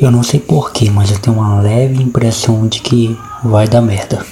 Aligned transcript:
Eu 0.00 0.12
não 0.12 0.22
sei 0.22 0.38
porquê, 0.38 0.88
mas 0.90 1.10
eu 1.10 1.18
tenho 1.18 1.36
uma 1.36 1.60
leve 1.60 2.00
impressão 2.00 2.68
de 2.68 2.80
que 2.80 3.18
vai 3.42 3.66
dar 3.66 3.82
merda. 3.82 4.24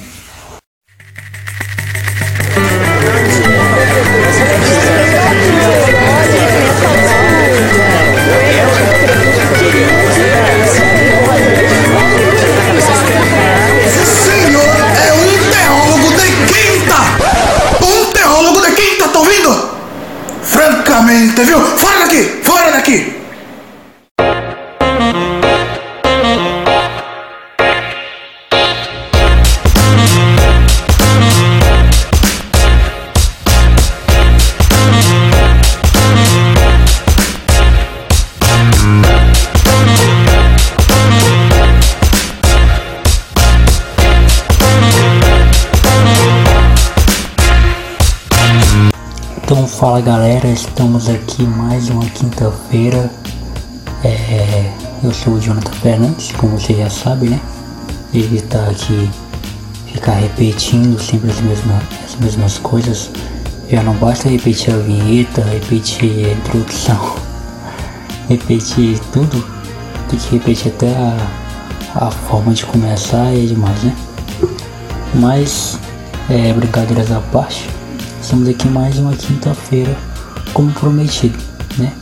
Quinta-feira. 52.16 53.10
É, 54.02 54.72
eu 55.02 55.12
sou 55.12 55.34
o 55.34 55.40
Jonathan 55.40 55.72
Fernandes, 55.72 56.32
como 56.32 56.58
você 56.58 56.74
já 56.74 56.88
sabe, 56.88 57.28
né? 57.28 57.40
Ele 58.14 58.40
tá 58.40 58.64
aqui 58.70 59.10
ficar 59.92 60.14
repetindo 60.14 60.98
sempre 60.98 61.30
as 61.30 61.40
mesmas, 61.40 61.82
as 62.04 62.16
mesmas 62.16 62.58
coisas. 62.58 63.10
Já 63.70 63.82
não 63.82 63.94
basta 63.94 64.28
repetir 64.28 64.72
a 64.72 64.78
vinheta, 64.78 65.42
repetir 65.42 66.26
a 66.26 66.32
introdução, 66.32 67.16
repetir 68.28 68.98
tudo, 69.12 69.44
tem 70.08 70.18
que 70.18 70.36
repetir 70.36 70.72
até 70.72 70.88
a, 70.94 72.06
a 72.06 72.10
forma 72.10 72.54
de 72.54 72.64
começar 72.64 73.34
é 73.34 73.44
demais, 73.44 73.82
né? 73.82 73.94
Mas 75.14 75.78
é, 76.30 76.52
brincadeiras 76.52 77.10
à 77.12 77.20
parte. 77.20 77.68
Estamos 78.22 78.48
aqui 78.48 78.68
mais 78.68 78.98
uma 78.98 79.12
quinta-feira, 79.12 79.96
como 80.54 80.72
prometido, 80.72 81.38
né? 81.78 81.92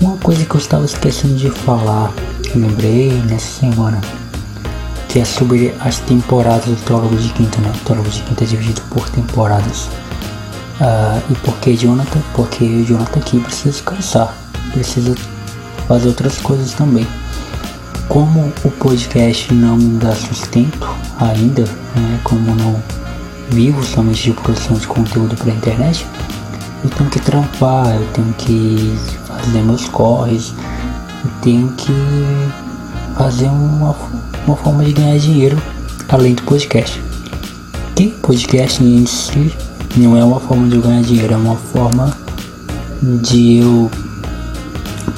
Uma 0.00 0.16
coisa 0.16 0.46
que 0.46 0.54
eu 0.54 0.58
estava 0.58 0.86
esquecendo 0.86 1.34
de 1.34 1.50
falar, 1.50 2.10
lembrei 2.54 3.12
nessa 3.28 3.60
semana, 3.60 4.00
que 5.10 5.18
é 5.18 5.26
sobre 5.26 5.74
as 5.78 5.98
temporadas 5.98 6.64
do 6.64 6.76
Teólogo 6.76 7.16
de 7.16 7.28
Quinta, 7.34 7.60
né? 7.60 7.70
O 7.74 7.84
Teólogo 7.84 8.08
de 8.08 8.22
Quinta 8.22 8.44
é 8.44 8.46
dividido 8.46 8.80
por 8.88 9.06
temporadas. 9.10 9.90
Uh, 10.80 11.20
e 11.30 11.34
por 11.34 11.54
que 11.58 11.76
Jonathan? 11.76 12.22
Porque 12.32 12.64
o 12.64 12.82
Jonathan 12.86 13.20
aqui 13.20 13.38
precisa 13.40 13.72
descansar, 13.72 14.34
precisa 14.72 15.14
fazer 15.86 16.08
outras 16.08 16.38
coisas 16.38 16.72
também. 16.72 17.06
Como 18.08 18.50
o 18.64 18.70
podcast 18.70 19.52
não 19.52 19.76
me 19.76 19.98
dá 19.98 20.14
sustento 20.14 20.88
ainda, 21.18 21.64
né? 21.94 22.20
Como 22.24 22.54
não 22.54 22.82
vivo 23.50 23.84
somente 23.84 24.22
de 24.22 24.32
produção 24.32 24.78
de 24.78 24.86
conteúdo 24.86 25.36
para 25.36 25.52
internet, 25.52 26.06
eu 26.82 26.90
tenho 26.90 27.10
que 27.10 27.20
trampar, 27.20 27.94
eu 27.94 28.06
tenho 28.12 28.32
que 28.34 28.98
fazer 29.26 29.62
meus 29.62 29.88
corres, 29.88 30.54
eu 31.24 31.30
tenho 31.42 31.68
que 31.72 31.92
fazer 33.16 33.46
uma, 33.46 33.94
uma 34.46 34.56
forma 34.56 34.84
de 34.84 34.92
ganhar 34.92 35.18
dinheiro 35.18 35.60
além 36.08 36.34
do 36.34 36.42
podcast. 36.42 37.00
Que 37.94 38.08
podcast 38.08 38.82
em 38.82 39.04
si 39.06 39.54
não 39.96 40.16
é 40.16 40.24
uma 40.24 40.40
forma 40.40 40.68
de 40.68 40.76
eu 40.76 40.82
ganhar 40.82 41.02
dinheiro, 41.02 41.34
é 41.34 41.36
uma 41.36 41.56
forma 41.56 42.16
de 43.02 43.58
eu 43.58 43.90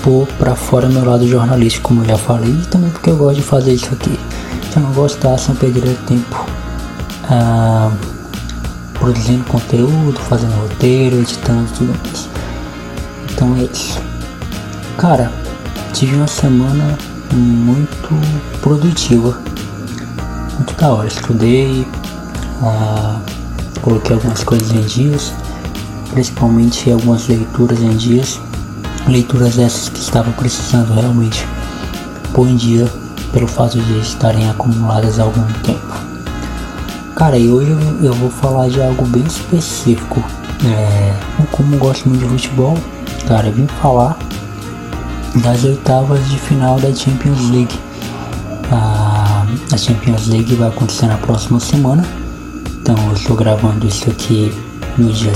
pôr 0.03 0.27
para 0.39 0.55
fora 0.55 0.89
meu 0.89 1.05
lado 1.05 1.27
jornalístico, 1.27 1.89
como 1.89 2.03
eu 2.03 2.09
já 2.09 2.19
falei, 2.19 2.50
e 2.50 2.67
também 2.67 2.91
porque 2.91 3.11
eu 3.11 3.17
gosto 3.17 3.37
de 3.37 3.43
fazer 3.43 3.73
isso 3.75 3.93
aqui. 3.93 4.19
Se 4.71 4.79
eu 4.79 4.83
não 4.83 4.93
gostasse, 4.93 5.49
eu 5.49 5.55
perderia 5.55 5.94
tempo. 6.06 6.47
Ah, 7.25 7.91
produzindo 9.03 9.43
conteúdo, 9.47 10.17
fazendo 10.21 10.55
roteiro, 10.63 11.19
editando 11.19 11.69
tudo 11.77 11.93
mais. 12.05 12.29
Então 13.29 13.57
é 13.57 13.65
isso. 13.65 14.01
Cara, 14.97 15.33
tive 15.93 16.15
uma 16.15 16.29
semana 16.29 16.97
muito 17.33 18.09
produtiva. 18.61 19.37
Muito 20.55 20.75
da 20.75 20.93
hora. 20.93 21.09
Estudei, 21.09 21.85
ah, 22.62 23.21
coloquei 23.81 24.15
algumas 24.15 24.45
coisas 24.45 24.71
em 24.71 24.83
dias, 24.83 25.33
principalmente 26.12 26.89
algumas 26.93 27.27
leituras 27.27 27.81
em 27.81 27.97
dias. 27.97 28.41
Leituras 29.09 29.59
essas 29.59 29.89
que 29.89 29.99
estava 29.99 30.31
precisando 30.31 30.95
realmente 30.95 31.45
pôr 32.33 32.47
em 32.47 32.55
dia 32.55 32.89
pelo 33.33 33.49
fato 33.49 33.81
de 33.81 33.99
estarem 33.99 34.49
acumuladas 34.49 35.19
há 35.19 35.25
algum 35.25 35.45
tempo. 35.65 36.12
Cara, 37.15 37.39
e 37.39 37.50
hoje 37.50 37.71
eu 38.03 38.15
vou 38.15 38.31
falar 38.31 38.69
de 38.69 38.81
algo 38.81 39.05
bem 39.06 39.23
específico. 39.25 40.23
É, 40.65 41.15
como 41.50 41.77
gosto 41.77 42.09
muito 42.09 42.23
de 42.23 42.28
futebol, 42.28 42.77
cara, 43.27 43.49
eu 43.49 43.53
vim 43.53 43.67
falar 43.81 44.17
das 45.37 45.62
oitavas 45.65 46.27
de 46.28 46.39
final 46.39 46.81
da 46.81 46.93
Champions 46.95 47.50
League. 47.50 47.78
A, 48.71 49.47
a 49.73 49.77
Champions 49.77 50.27
League 50.28 50.55
vai 50.55 50.69
acontecer 50.69 51.06
na 51.06 51.19
próxima 51.19 51.61
semana. 51.61 52.05
Então 52.81 52.97
eu 53.09 53.12
estou 53.12 53.37
gravando 53.37 53.87
isso 53.87 54.11
aqui 54.11 54.53
no 54.97 55.12
dia, 55.12 55.33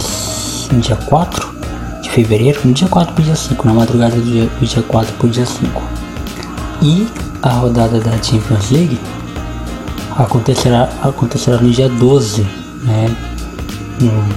no 0.72 0.80
dia 0.80 0.96
4 0.96 1.54
de 2.02 2.10
fevereiro, 2.10 2.60
no 2.64 2.72
dia 2.72 2.88
4 2.88 3.14
para 3.14 3.24
dia 3.24 3.36
5, 3.36 3.66
na 3.66 3.74
madrugada 3.74 4.16
do 4.16 4.22
dia, 4.22 4.48
do 4.58 4.66
dia 4.66 4.82
4 4.82 5.14
para 5.14 5.28
dia 5.28 5.46
5. 5.46 5.82
E 6.82 7.06
a 7.42 7.50
rodada 7.50 8.00
da 8.00 8.12
Champions 8.22 8.70
League 8.70 8.98
acontecerá, 10.16 10.88
acontecerá 11.02 11.58
no 11.58 11.70
dia 11.70 11.88
12, 11.88 12.42
né? 12.84 13.14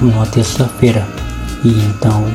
Numa 0.02 0.26
terça-feira. 0.26 1.08
E 1.64 1.70
então, 1.70 2.26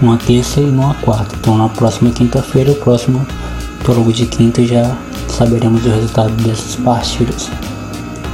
uma 0.00 0.16
terça 0.16 0.60
e 0.60 0.64
uma 0.64 0.94
quarta. 0.94 1.34
Então, 1.38 1.56
na 1.56 1.68
próxima 1.68 2.10
quinta-feira, 2.10 2.72
o 2.72 2.76
próximo 2.76 3.26
prólogo 3.82 4.12
de 4.12 4.26
quinta, 4.26 4.62
já 4.64 4.96
saberemos 5.28 5.84
o 5.84 5.88
resultado 5.88 6.32
dessas 6.42 6.76
partidas. 6.76 7.48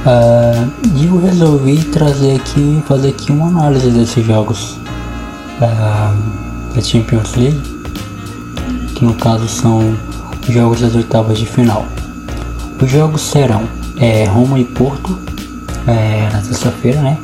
Uh, 0.03 0.69
e 0.95 1.05
eu 1.05 1.17
resolvi 1.17 1.81
trazer 1.85 2.35
aqui, 2.35 2.83
fazer 2.85 3.09
aqui 3.09 3.31
uma 3.31 3.47
análise 3.47 3.89
desses 3.89 4.25
jogos 4.25 4.77
uh, 5.61 6.75
da 6.75 6.81
Champions 6.81 7.35
League, 7.35 7.61
que 8.95 9.05
no 9.05 9.13
caso 9.13 9.47
são 9.47 9.97
os 10.45 10.53
jogos 10.53 10.81
das 10.81 10.93
oitavas 10.93 11.37
de 11.37 11.45
final. 11.45 11.85
Os 12.81 12.91
jogos 12.91 13.21
serão 13.21 13.65
é, 13.97 14.25
Roma 14.25 14.59
e 14.59 14.65
Porto 14.65 15.17
é, 15.87 16.29
na 16.31 16.41
terça-feira, 16.41 17.01
né? 17.01 17.17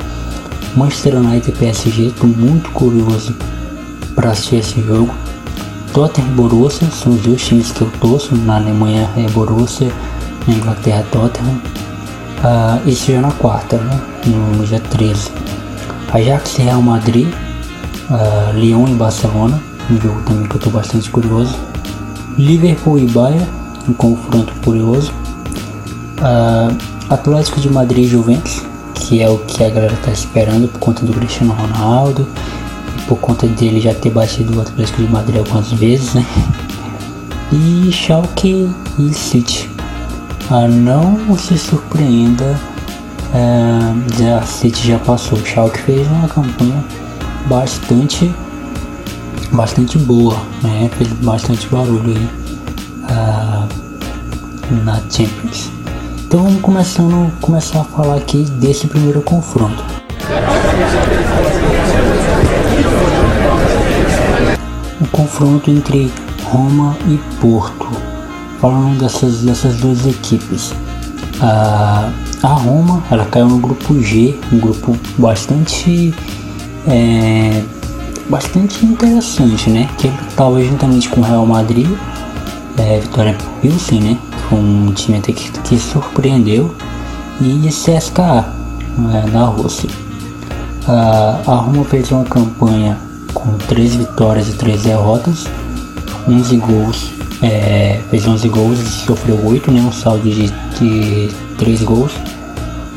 Manchester 0.76 1.16
United 1.16 1.50
e 1.50 1.52
PSG, 1.52 2.06
estou 2.06 2.28
muito 2.28 2.70
curioso 2.70 3.34
para 4.14 4.30
assistir 4.30 4.56
esse 4.56 4.80
jogo. 4.82 5.12
Tottenham 5.92 6.28
e 6.30 6.34
Borussia 6.34 6.88
são 6.90 7.12
os 7.12 7.20
dois 7.22 7.44
times 7.44 7.72
que 7.72 7.82
eu 7.82 7.90
torço. 8.00 8.34
Na 8.36 8.56
Alemanha 8.56 9.10
é 9.16 9.28
Borussia, 9.30 9.90
na 10.46 10.54
Inglaterra 10.54 11.00
é 11.00 11.02
Tottenham. 11.10 11.60
Uh, 12.42 12.88
esse 12.88 13.12
já 13.12 13.20
na 13.20 13.32
quarta, 13.32 13.76
né? 13.76 14.00
No, 14.26 14.56
no 14.56 14.64
dia 14.64 14.80
13. 14.80 15.30
Ajax 16.12 16.58
e 16.58 16.62
Real 16.62 16.82
Madrid, 16.82 17.28
uh, 17.28 18.56
Lyon 18.56 18.88
e 18.88 18.94
Barcelona, 18.94 19.60
um 19.90 20.00
jogo 20.00 20.20
também 20.22 20.46
que 20.46 20.54
eu 20.54 20.58
estou 20.58 20.72
bastante 20.72 21.10
curioso. 21.10 21.56
Liverpool 22.38 22.98
e 22.98 23.06
Bayern, 23.06 23.46
um 23.88 23.92
confronto 23.92 24.52
curioso. 24.64 25.12
Uh, 26.20 26.76
Atlético 27.08 27.60
de 27.60 27.70
Madrid 27.70 28.04
e 28.04 28.08
Juventus, 28.08 28.62
que 28.94 29.20
é 29.22 29.28
o 29.28 29.38
que 29.38 29.64
a 29.64 29.70
galera 29.70 29.96
tá 30.04 30.12
esperando 30.12 30.68
por 30.68 30.78
conta 30.78 31.04
do 31.04 31.12
Cristiano 31.12 31.52
Ronaldo 31.52 32.26
por 33.10 33.18
conta 33.18 33.44
dele 33.48 33.80
já 33.80 33.92
ter 33.92 34.10
batido 34.10 34.56
o 34.56 34.60
Atlético 34.60 35.02
de 35.02 35.10
Madrid 35.10 35.38
algumas 35.38 35.72
vezes, 35.72 36.14
né? 36.14 36.24
E 37.52 37.90
Schalke 37.90 38.70
e 38.96 39.12
City. 39.12 39.68
Uh, 40.48 40.68
não 40.68 41.36
se 41.36 41.58
surpreenda, 41.58 42.56
uh, 43.34 44.38
a 44.38 44.42
City 44.46 44.86
já 44.86 44.98
passou. 45.00 45.38
O 45.38 45.44
Schalke 45.44 45.80
fez 45.80 46.06
uma 46.06 46.28
campanha 46.28 46.84
bastante 47.46 48.32
bastante 49.50 49.98
boa, 49.98 50.36
né? 50.62 50.88
Fez 50.96 51.12
bastante 51.14 51.66
barulho 51.66 52.14
aí 52.16 52.28
uh, 53.10 54.84
na 54.84 55.00
Champions. 55.10 55.79
Então 56.30 56.44
vamos 56.44 56.62
começando, 56.62 57.40
começar 57.40 57.80
a 57.80 57.84
falar 57.84 58.14
aqui 58.14 58.44
desse 58.44 58.86
primeiro 58.86 59.20
confronto. 59.20 59.84
O 65.00 65.08
confronto 65.08 65.68
entre 65.68 66.08
Roma 66.44 66.96
e 67.08 67.18
Porto. 67.40 67.88
falando 68.60 69.00
dessas, 69.00 69.40
dessas 69.40 69.74
duas 69.78 70.06
equipes. 70.06 70.72
A, 71.40 72.12
a 72.44 72.52
Roma, 72.52 73.02
ela 73.10 73.24
caiu 73.24 73.48
no 73.48 73.58
grupo 73.58 74.00
G, 74.00 74.38
um 74.52 74.60
grupo 74.60 74.96
bastante 75.18 76.14
é, 76.86 77.60
bastante 78.28 78.86
interessante, 78.86 79.68
né? 79.68 79.88
Que 79.98 80.06
estava 80.28 80.62
juntamente 80.62 81.08
com 81.08 81.22
o 81.22 81.24
Real 81.24 81.44
Madrid, 81.44 81.88
é, 82.78 83.00
Vitória 83.00 83.36
Pilsen, 83.60 84.00
né? 84.00 84.29
Um 84.52 84.92
time 84.92 85.18
até 85.18 85.32
que, 85.32 85.50
que 85.60 85.78
surpreendeu 85.78 86.74
e 87.40 87.68
CSKA 87.68 88.52
é, 88.98 89.30
na 89.30 89.44
Rússia. 89.46 89.88
A, 90.86 91.40
a 91.46 91.54
Roma 91.54 91.84
fez 91.84 92.10
uma 92.10 92.24
campanha 92.24 92.98
com 93.32 93.56
3 93.68 93.96
vitórias 93.96 94.48
e 94.48 94.52
3 94.52 94.82
derrotas, 94.82 95.46
11 96.28 96.56
gols, 96.56 97.10
é, 97.42 98.00
fez 98.10 98.26
11 98.26 98.48
gols 98.48 98.78
e 98.78 98.84
sofreu 98.84 99.38
8, 99.44 99.70
né? 99.70 99.80
Um 99.80 99.92
saldo 99.92 100.28
de, 100.28 100.48
de 100.78 101.28
3 101.58 101.82
gols, 101.82 102.12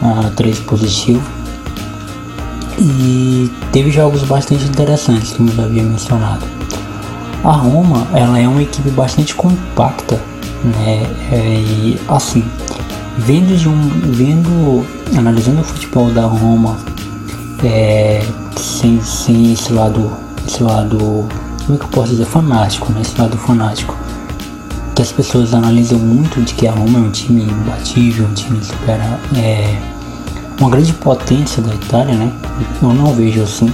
uh, 0.02 0.30
3 0.36 0.60
positivo. 0.62 1.22
E 2.80 3.52
teve 3.72 3.92
jogos 3.92 4.24
bastante 4.24 4.66
interessantes, 4.66 5.34
como 5.34 5.50
eu 5.50 5.56
já 5.56 5.64
havia 5.64 5.84
mencionado. 5.84 6.46
A 7.44 7.52
Roma, 7.52 8.08
ela 8.14 8.40
é 8.40 8.48
uma 8.48 8.64
equipe 8.64 8.90
bastante 8.90 9.36
compacta, 9.36 10.20
né? 10.64 11.04
É, 11.32 11.56
e 11.60 12.00
assim, 12.08 12.44
vendo 13.18 13.58
de 13.58 13.68
um, 13.68 13.90
vendo, 14.12 14.86
analisando 15.18 15.62
o 15.62 15.64
futebol 15.64 16.12
da 16.12 16.26
Roma, 16.26 16.78
é, 17.64 18.22
sem, 18.56 19.02
sem 19.02 19.54
esse 19.54 19.72
lado, 19.72 20.12
esse 20.48 20.64
lado, 20.64 20.98
como 21.66 21.76
é 21.76 21.78
que 21.78 21.84
eu 21.84 21.90
posso 21.90 22.10
dizer, 22.12 22.26
fanático, 22.26 22.92
né? 22.92 23.02
Esse 23.02 23.20
lado 23.20 23.38
fanático 23.38 23.96
que 24.96 25.02
as 25.02 25.12
pessoas 25.12 25.54
analisam 25.54 25.98
muito 25.98 26.40
de 26.42 26.54
que 26.54 26.68
a 26.68 26.72
Roma 26.72 27.00
é 27.00 27.02
um 27.02 27.10
time 27.10 27.44
imbatível, 27.44 28.28
um 28.28 28.34
time 28.34 28.64
super, 28.64 29.00
é, 29.36 29.76
uma 30.60 30.70
grande 30.70 30.94
potência 30.94 31.62
da 31.62 31.74
Itália, 31.74 32.16
né? 32.16 32.32
Eu 32.82 32.94
não 32.94 33.14
vejo 33.14 33.42
assim. 33.42 33.74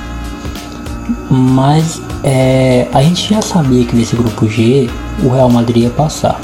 Mas 1.30 2.02
é, 2.24 2.88
a 2.94 3.02
gente 3.02 3.34
já 3.34 3.42
sabia 3.42 3.86
que 3.86 3.96
nesse 3.96 4.16
grupo 4.16 4.48
G 4.48 4.90
o 5.24 5.30
Real 5.30 5.50
Madrid 5.50 5.84
ia 5.84 5.90
passar. 5.90 6.40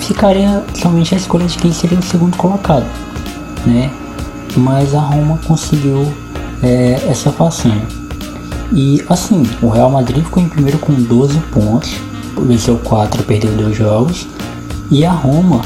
Ficaria 0.00 0.64
somente 0.74 1.14
a 1.14 1.18
escolha 1.18 1.46
de 1.46 1.56
quem 1.58 1.72
seria 1.72 1.98
o 1.98 2.02
segundo 2.02 2.36
colocado, 2.36 2.86
né? 3.66 3.90
Mas 4.56 4.94
a 4.94 5.00
Roma 5.00 5.38
conseguiu 5.46 6.12
é, 6.62 7.00
essa 7.06 7.30
façanha. 7.30 7.86
E 8.72 9.02
assim, 9.08 9.42
o 9.62 9.68
Real 9.68 9.90
Madrid 9.90 10.24
ficou 10.24 10.42
em 10.42 10.48
primeiro 10.48 10.78
com 10.78 10.92
12 10.92 11.38
pontos, 11.52 11.94
venceu 12.38 12.78
4 12.78 13.22
perdeu 13.24 13.52
2 13.52 13.76
jogos. 13.76 14.26
E 14.90 15.04
a 15.04 15.12
Roma 15.12 15.60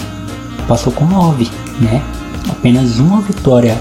passou 0.68 0.92
com 0.92 1.06
9, 1.06 1.48
né? 1.80 2.02
Apenas 2.50 2.98
uma 2.98 3.20
vitória 3.22 3.80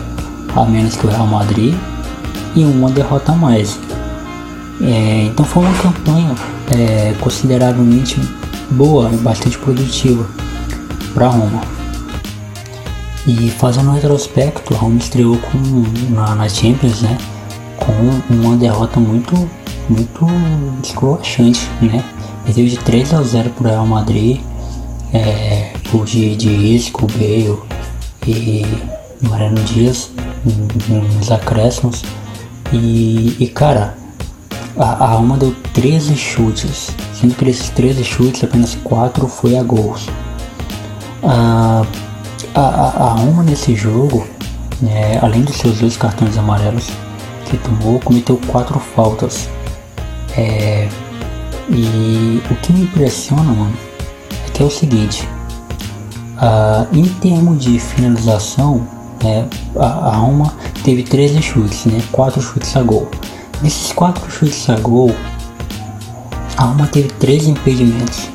a 0.56 0.64
menos 0.64 0.96
que 0.96 1.06
o 1.06 1.10
Real 1.10 1.28
Madrid 1.28 1.76
e 2.56 2.64
uma 2.64 2.90
derrota 2.90 3.34
a 3.34 3.36
mais. 3.36 3.78
É, 4.82 5.24
então 5.26 5.44
foi 5.44 5.64
uma 5.64 5.74
campanha 5.74 6.36
é, 6.72 7.14
consideravelmente 7.20 8.22
boa 8.72 9.10
e 9.12 9.18
bastante 9.18 9.58
produtiva 9.58 10.26
para 11.14 11.28
Roma. 11.28 11.62
E 13.26 13.50
fazendo 13.52 13.90
um 13.90 13.94
retrospecto, 13.94 14.74
Roma 14.74 14.98
estreou 14.98 15.38
com, 15.38 16.14
na, 16.14 16.36
na 16.36 16.50
Champions, 16.50 17.02
né? 17.02 17.18
Com 17.78 18.34
uma 18.34 18.58
derrota 18.58 19.00
muito, 19.00 19.34
muito 19.90 20.28
escroachante, 20.84 21.70
né? 21.82 22.04
Perdeu 22.46 22.66
de 22.66 22.78
3 22.78 23.14
a 23.14 23.22
0 23.22 23.50
para 23.52 23.64
o 23.64 23.70
Real 23.70 23.88
Madrid, 23.88 24.42
é, 25.14 25.74
por 25.90 26.06
de, 26.06 26.36
de 26.36 26.50
Isco, 26.50 27.08
Bale 27.08 27.58
e 28.28 28.66
Mariano 29.22 29.64
Dias 29.64 30.12
nos 30.90 31.32
acréscimos. 31.32 32.04
E, 32.74 33.38
e 33.40 33.48
cara, 33.48 33.96
a, 34.78 35.06
a 35.06 35.12
Alma 35.12 35.38
deu 35.38 35.56
13 35.74 36.16
chutes, 36.16 36.90
sendo 37.14 37.36
que 37.36 37.46
desses 37.46 37.70
13 37.70 38.04
chutes 38.04 38.44
apenas 38.44 38.76
4 38.84 39.28
foi 39.28 39.58
a 39.58 39.64
gols. 39.64 40.08
A, 41.24 41.86
a, 42.54 42.62
a 42.62 43.12
Alma 43.12 43.44
nesse 43.44 43.76
jogo, 43.76 44.28
né, 44.82 45.20
além 45.22 45.42
dos 45.44 45.56
seus 45.56 45.80
dois 45.80 45.96
cartões 45.96 46.38
amarelos 46.38 46.90
que 47.46 47.58
tomou, 47.58 48.00
cometeu 48.00 48.40
4 48.48 48.80
faltas. 48.80 49.50
É, 50.38 50.88
e 51.70 52.42
o 52.50 52.56
que 52.56 52.74
me 52.74 52.84
impressiona, 52.84 53.44
mano, 53.44 53.78
é 54.48 54.52
que 54.52 54.64
é 54.64 54.66
o 54.66 54.72
seguinte: 54.72 55.28
em 56.92 57.06
termos 57.06 57.64
de 57.64 57.80
finalização, 57.80 58.86
é, 59.24 59.46
a, 59.78 59.86
a 59.86 60.16
Alma 60.18 60.54
teve 60.84 61.04
13 61.04 61.42
chutes, 61.42 61.86
né? 61.86 62.02
4 62.12 62.42
chutes 62.42 62.76
a 62.76 62.82
gol. 62.82 63.10
Desses 63.62 63.94
4 63.94 64.30
chutes 64.30 64.70
a 64.70 64.78
gol, 64.78 65.16
a 66.58 66.64
Alma 66.64 66.88
teve 66.88 67.08
13 67.08 67.52
impedimentos. 67.52 68.33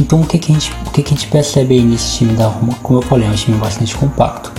Então 0.00 0.20
o 0.20 0.26
que, 0.26 0.38
que, 0.38 0.52
a, 0.52 0.54
gente, 0.54 0.72
o 0.86 0.90
que, 0.90 1.02
que 1.02 1.14
a 1.14 1.16
gente 1.16 1.28
percebe 1.28 1.74
aí 1.74 1.84
nesse 1.84 2.18
time 2.18 2.34
da 2.34 2.48
Roma? 2.48 2.74
Como 2.82 2.98
eu 2.98 3.02
falei, 3.02 3.26
é 3.26 3.30
um 3.30 3.34
time 3.34 3.56
bastante 3.58 3.96
compacto. 3.96 4.52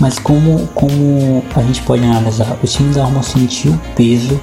Mas 0.00 0.18
como, 0.18 0.66
como 0.68 1.44
a 1.54 1.62
gente 1.62 1.82
pode 1.82 2.02
analisar, 2.02 2.56
o 2.62 2.66
time 2.66 2.92
da 2.94 3.04
Roma 3.04 3.22
sentiu 3.22 3.72
o 3.72 3.78
peso 3.94 4.40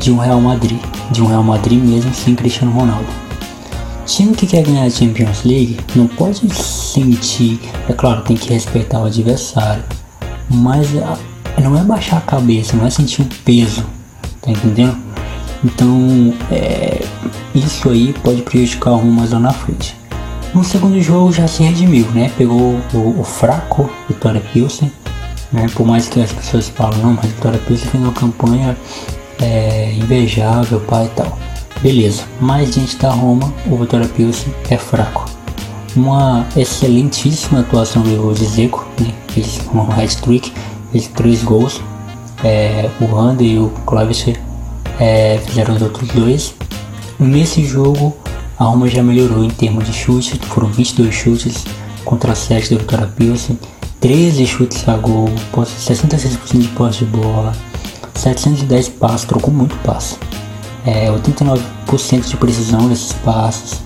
de 0.00 0.10
um 0.10 0.16
Real 0.16 0.40
Madrid, 0.40 0.80
de 1.10 1.22
um 1.22 1.26
Real 1.26 1.42
Madrid 1.42 1.82
mesmo 1.82 2.14
sem 2.14 2.34
Cristiano 2.34 2.72
Ronaldo. 2.72 3.06
Time 4.06 4.34
que 4.34 4.46
quer 4.46 4.62
ganhar 4.64 4.84
a 4.84 4.90
Champions 4.90 5.44
League 5.44 5.78
não 5.94 6.06
pode 6.06 6.52
sentir, 6.54 7.60
é 7.88 7.92
claro, 7.92 8.22
tem 8.22 8.36
que 8.36 8.52
respeitar 8.52 9.00
o 9.00 9.04
adversário, 9.04 9.84
mas 10.50 10.88
não 11.62 11.78
é 11.78 11.84
baixar 11.84 12.18
a 12.18 12.20
cabeça, 12.20 12.76
não 12.76 12.84
é 12.84 12.90
sentir 12.90 13.22
o 13.22 13.26
peso, 13.44 13.84
tá 14.40 14.50
entendendo? 14.50 14.96
Então, 15.64 16.34
é, 16.50 17.04
isso 17.54 17.88
aí 17.90 18.14
pode 18.22 18.42
prejudicar 18.42 18.92
o 18.92 19.04
mais 19.04 19.32
lá 19.32 19.38
na 19.38 19.52
frente. 19.52 19.96
No 20.54 20.62
segundo 20.62 21.00
jogo 21.00 21.32
já 21.32 21.48
se 21.48 21.62
redimiu, 21.62 22.06
né? 22.12 22.30
Pegou 22.36 22.78
o, 22.92 23.20
o 23.20 23.24
fraco 23.24 23.90
Vitória 24.08 24.40
Pilsen, 24.52 24.92
né? 25.50 25.66
Por 25.74 25.86
mais 25.86 26.08
que 26.08 26.20
as 26.20 26.32
pessoas 26.32 26.68
falam, 26.68 26.98
não, 26.98 27.14
mas 27.14 27.26
Vitória 27.26 27.58
Pilsen 27.58 27.88
fez 27.88 28.02
uma 28.02 28.12
campanha 28.12 28.76
é, 29.40 29.92
invejável, 29.94 30.80
pai 30.80 31.06
e 31.06 31.08
tal. 31.10 31.38
Beleza, 31.80 32.24
mas 32.40 32.74
diante 32.74 32.96
da 32.96 33.10
Roma, 33.10 33.52
o 33.66 33.76
Vitória 33.76 34.06
Pilsen 34.08 34.54
é 34.70 34.76
fraco. 34.76 35.24
Uma 35.96 36.46
excelentíssima 36.56 37.60
atuação 37.60 38.02
do 38.02 38.34
Zizeco, 38.34 38.86
né? 39.00 39.12
fez 39.28 39.60
um 39.74 39.80
hat-trick, 39.90 40.52
fez 40.90 41.08
três 41.08 41.42
gols. 41.42 41.80
É, 42.44 42.88
o 43.00 43.06
Rander 43.06 43.46
e 43.46 43.58
o 43.58 43.68
Klavister 43.86 44.40
é, 44.98 45.38
fizeram 45.44 45.74
os 45.74 45.82
outros 45.82 46.08
dois. 46.10 46.54
Nesse 47.18 47.64
jogo, 47.64 48.16
a 48.58 48.64
Roma 48.64 48.88
já 48.88 49.02
melhorou 49.02 49.44
em 49.44 49.50
termos 49.50 49.86
de 49.86 49.92
chutes, 49.92 50.38
foram 50.48 50.68
22 50.68 51.14
chutes 51.14 51.64
contra 52.04 52.34
7 52.34 52.74
do 52.74 52.80
Vitória 52.80 53.06
Pilsen, 53.06 53.58
13 54.00 54.46
chutes 54.46 54.88
a 54.88 54.96
gol, 54.96 55.28
66% 55.54 56.58
de 56.58 56.68
posse 56.68 56.98
de 57.00 57.04
bola, 57.06 57.52
710 58.14 58.88
passos, 58.90 59.24
trocou 59.24 59.52
muito 59.52 59.76
passo 59.84 60.18
é, 60.86 61.08
89% 61.10 62.28
de 62.28 62.36
precisão 62.36 62.88
desses 62.88 63.12
passos. 63.12 63.80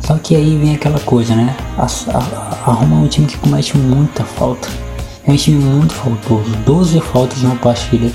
Só 0.00 0.16
que 0.16 0.34
aí 0.34 0.56
vem 0.58 0.74
aquela 0.74 0.98
coisa, 1.00 1.34
né? 1.34 1.56
A, 1.78 1.86
a, 1.86 2.70
a 2.70 2.72
Roma 2.72 2.96
é 2.96 3.04
um 3.04 3.08
time 3.08 3.26
que 3.26 3.36
comete 3.38 3.76
muita 3.76 4.24
falta. 4.24 4.68
É 5.26 5.30
um 5.30 5.36
time 5.36 5.62
muito 5.62 5.94
faltoso. 5.94 6.50
12 6.66 7.00
faltas 7.00 7.42
uma 7.42 7.56
partida. 7.56 8.10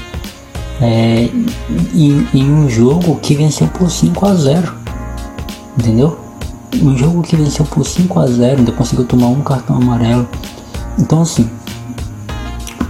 É, 0.82 1.30
em, 1.94 2.28
em 2.34 2.52
um 2.52 2.70
jogo 2.70 3.16
que 3.16 3.34
venceu 3.36 3.68
por 3.68 3.90
5 3.90 4.26
a 4.28 4.36
0 4.36 4.74
Entendeu? 5.78 6.18
Um 6.82 6.96
jogo 6.96 7.22
que 7.22 7.36
venceu 7.36 7.66
por 7.66 7.86
5 7.86 8.20
a 8.20 8.28
0 8.28 8.60
ainda 8.60 8.72
conseguiu 8.72 9.06
tomar 9.06 9.28
um 9.28 9.42
cartão 9.42 9.78
amarelo. 9.78 10.28
Então 11.00 11.22
assim, 11.22 11.50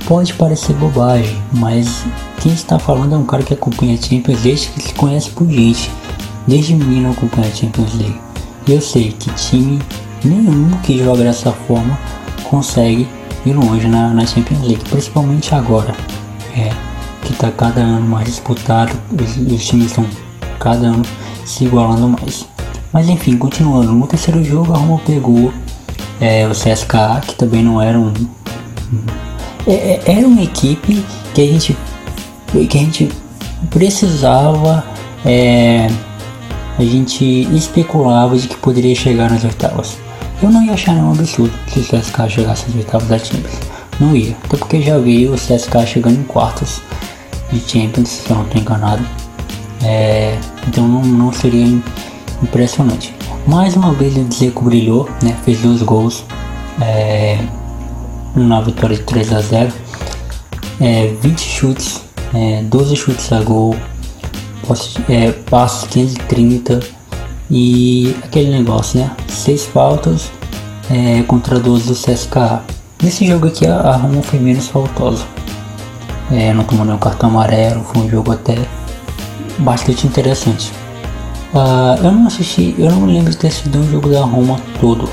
pode 0.06 0.34
parecer 0.34 0.74
bobagem, 0.76 1.38
mas 1.54 2.06
quem 2.42 2.54
está 2.54 2.80
falando 2.80 3.16
é 3.16 3.18
um 3.18 3.26
cara 3.26 3.44
que 3.44 3.54
acompanha 3.54 3.96
a 3.96 4.02
Champions 4.02 4.42
desde 4.42 4.68
que 4.68 4.82
se 4.82 4.94
conhece 4.94 5.30
por 5.32 5.50
gente. 5.50 5.92
Desde 6.48 6.74
menino 6.74 7.12
acompanha 7.12 7.48
a 7.48 7.52
Champions 7.52 7.94
League. 7.96 8.20
E 8.68 8.74
eu 8.74 8.82
sei 8.82 9.12
que 9.12 9.30
time 9.32 9.80
nenhum 10.24 10.70
que 10.84 10.98
joga 11.04 11.24
dessa 11.24 11.52
forma 11.52 11.98
consegue 12.50 13.08
ir 13.46 13.54
longe 13.54 13.88
na, 13.88 14.14
na 14.14 14.26
Champions 14.26 14.62
League, 14.62 14.84
principalmente 14.90 15.54
agora. 15.54 15.94
É, 16.56 16.87
que 17.28 17.34
está 17.34 17.52
cada 17.52 17.82
ano 17.82 18.08
mais 18.08 18.26
disputado, 18.26 18.94
os, 19.12 19.36
os 19.36 19.66
times 19.66 19.88
estão 19.88 20.06
cada 20.60 20.88
ano 20.88 21.04
se 21.46 21.66
igualando 21.66 22.08
mais. 22.08 22.48
Mas 22.94 23.10
enfim, 23.10 23.38
continuando, 23.38 23.92
no 23.92 24.08
terceiro 24.08 24.42
jogo 24.44 24.74
a 24.74 24.78
Roma 24.78 25.00
pegou 25.06 25.54
é, 26.22 26.48
o 26.48 26.52
CSKA, 26.52 27.22
que 27.28 27.36
também 27.36 27.62
não 27.64 27.82
era 27.82 28.00
um. 28.00 28.14
É, 29.68 29.74
é, 29.74 30.02
era 30.06 30.26
uma 30.26 30.42
equipe 30.42 31.04
que 31.34 31.42
a 31.42 31.46
gente 31.46 31.78
que 32.52 32.78
a 32.78 32.82
gente 32.82 33.12
precisava, 33.70 34.86
é, 35.26 35.88
a 36.80 36.84
gente 36.84 37.26
especulava 37.54 38.38
de 38.38 38.48
que 38.48 38.56
poderia 38.56 38.96
chegar 38.96 39.30
nas 39.30 39.44
oitavas. 39.44 39.98
Eu 40.42 40.50
não 40.50 40.64
ia 40.64 40.74
achar 40.74 40.94
nenhum 40.94 41.12
absurdo 41.12 41.54
se 41.68 41.80
o 41.80 41.84
CSK 41.84 42.30
chegasse 42.30 42.66
às 42.70 42.76
oitavas 42.76 43.08
da 43.10 43.20
Champions. 43.20 43.60
Não 44.00 44.16
ia, 44.16 44.38
até 44.46 44.56
porque 44.56 44.82
já 44.82 44.98
vi 44.98 45.28
o 45.28 45.34
CSK 45.34 45.86
chegando 45.86 46.20
em 46.20 46.24
quartos 46.24 46.82
de 47.52 47.60
Champions, 47.60 48.10
se 48.10 48.30
eu 48.30 48.38
não 48.38 48.46
estou 48.46 48.62
enganado. 48.62 49.06
É, 49.84 50.38
então 50.68 50.88
não, 50.88 51.02
não 51.04 51.34
seria 51.34 51.66
impressionante. 52.42 53.16
Mais 53.48 53.76
uma 53.76 53.94
vez 53.94 54.18
o 54.18 54.24
Dzeko 54.24 54.66
brilhou, 54.66 55.10
né? 55.24 55.36
fez 55.46 55.62
dois 55.62 55.82
gols 55.82 56.26
é, 56.82 57.40
na 58.36 58.62
vitória 58.62 58.96
de 58.96 59.04
3 59.04 59.34
a 59.34 59.42
0 59.42 59.74
é, 60.80 61.08
20 61.22 61.40
chutes, 61.40 62.02
é, 62.34 62.62
12 62.64 62.96
chutes 62.96 63.32
a 63.32 63.42
gol, 63.42 63.76
é, 65.10 65.32
passos 65.32 65.88
530 65.90 66.80
e 67.50 68.16
aquele 68.24 68.52
negócio, 68.52 69.00
né? 69.00 69.12
6 69.28 69.66
faltas 69.66 70.32
é, 70.90 71.24
contra 71.24 71.60
12 71.60 71.88
do 71.88 71.94
CSKA. 71.94 72.64
Nesse 73.02 73.26
jogo 73.26 73.48
aqui 73.48 73.66
a, 73.66 73.96
Roma 73.96 74.22
foi 74.22 74.40
menos 74.40 74.68
faltosa. 74.68 75.26
É, 76.32 76.54
não 76.54 76.64
tomou 76.64 76.86
nenhum 76.86 76.98
cartão 76.98 77.30
amarelo, 77.30 77.84
foi 77.84 78.04
um 78.04 78.10
jogo 78.10 78.32
até 78.32 78.58
bastante 79.60 80.06
interessante. 80.06 80.72
Uh, 81.54 82.04
eu 82.04 82.12
não 82.12 82.28
assisti, 82.28 82.76
eu 82.78 82.92
não 82.92 83.06
lembro 83.06 83.32
de 83.32 83.38
ter 83.38 83.52
sido 83.52 83.80
um 83.80 83.90
jogo 83.90 84.10
da 84.10 84.22
Roma 84.22 84.60
todo 84.82 85.10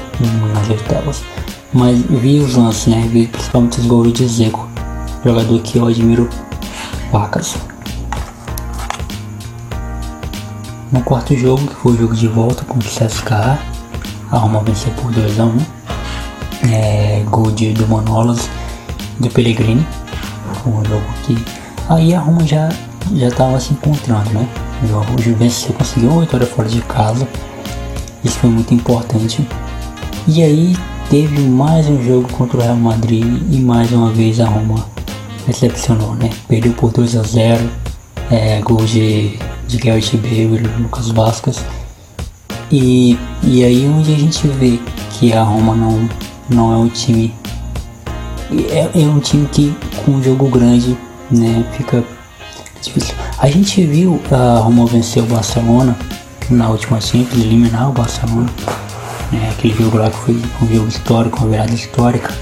nas 0.52 0.68
oitavas, 0.68 1.22
mas 1.72 2.02
vi 2.02 2.40
os 2.40 2.56
lances, 2.56 2.88
né? 2.88 3.08
Vi 3.10 3.28
principalmente 3.28 3.78
os 3.80 3.86
gols 3.86 4.12
de 4.12 4.26
Zeco, 4.26 4.68
jogador 5.24 5.60
que 5.60 5.78
eu 5.78 5.86
admiro 5.86 6.28
vacas. 7.12 7.56
No 10.90 11.02
quarto 11.02 11.36
jogo, 11.36 11.66
que 11.66 11.74
foi 11.74 11.92
o 11.92 11.96
jogo 11.96 12.14
de 12.14 12.26
volta 12.28 12.64
contra 12.64 12.88
o 12.88 12.90
CSKA, 12.90 13.58
a 14.30 14.36
Roma 14.36 14.60
venceu 14.60 14.92
por 14.94 15.12
2x1. 15.12 15.46
Um, 15.46 15.84
é, 16.68 17.22
gol 17.30 17.50
de, 17.50 17.72
do 17.72 17.86
Manolas 17.86 18.48
do 19.18 19.28
Pellegrini. 19.30 19.86
Um 20.66 20.84
jogo 20.84 21.04
que. 21.24 21.36
Aí 21.88 22.14
a 22.14 22.20
Roma 22.20 22.46
já 22.46 22.68
já 23.14 23.28
estava 23.28 23.60
se 23.60 23.72
encontrando, 23.72 24.30
né? 24.30 24.48
O 25.16 25.22
Juventus 25.22 25.68
conseguiu 25.76 26.10
uma 26.10 26.22
vitória 26.22 26.46
fora 26.46 26.68
de 26.68 26.80
casa. 26.82 27.28
Isso 28.22 28.38
foi 28.38 28.50
muito 28.50 28.72
importante. 28.72 29.46
E 30.26 30.42
aí 30.42 30.76
teve 31.10 31.38
mais 31.40 31.86
um 31.88 32.02
jogo 32.02 32.26
contra 32.32 32.56
o 32.56 32.60
Real 32.62 32.76
Madrid 32.76 33.24
e 33.50 33.60
mais 33.60 33.92
uma 33.92 34.10
vez 34.10 34.40
a 34.40 34.46
Roma 34.46 34.86
decepcionou, 35.46 36.14
né? 36.14 36.30
Perdeu 36.48 36.72
por 36.72 36.90
2 36.90 37.16
a 37.16 37.22
0, 37.22 37.70
é, 38.30 38.60
gol 38.62 38.84
de 38.86 39.38
de 39.66 39.78
Gareth 39.78 40.16
Bale 40.16 40.56
e 40.56 40.82
Lucas 40.82 41.08
Vasquez. 41.08 41.64
E, 42.70 43.18
e 43.42 43.64
aí 43.64 43.86
onde 43.86 44.14
a 44.14 44.18
gente 44.18 44.46
vê 44.48 44.78
que 45.12 45.32
a 45.32 45.42
Roma 45.42 45.74
não, 45.74 46.08
não 46.48 46.72
é 46.72 46.76
um 46.76 46.88
time. 46.88 47.34
É, 48.70 48.90
é 48.94 49.06
um 49.06 49.20
time 49.20 49.46
que 49.50 49.74
com 50.04 50.12
um 50.12 50.22
jogo 50.22 50.48
grande 50.48 50.96
né, 51.30 51.64
fica 51.76 52.04
difícil. 52.80 53.14
A 53.38 53.48
gente 53.48 53.84
viu 53.84 54.20
a 54.30 54.58
Roma 54.58 54.86
vencer 54.86 55.22
o 55.22 55.26
Barcelona 55.26 55.96
na 56.50 56.68
última 56.68 57.00
Champions, 57.00 57.42
eliminar 57.42 57.90
o 57.90 57.92
Barcelona. 57.92 58.50
Né, 59.32 59.50
aquele 59.50 59.74
jogo 59.74 59.98
lá 59.98 60.10
que 60.10 60.16
foi 60.16 60.42
um 60.62 60.66
jogo 60.72 60.88
histórico, 60.88 61.40
uma 61.40 61.50
virada 61.50 61.72
histórica. 61.72 62.32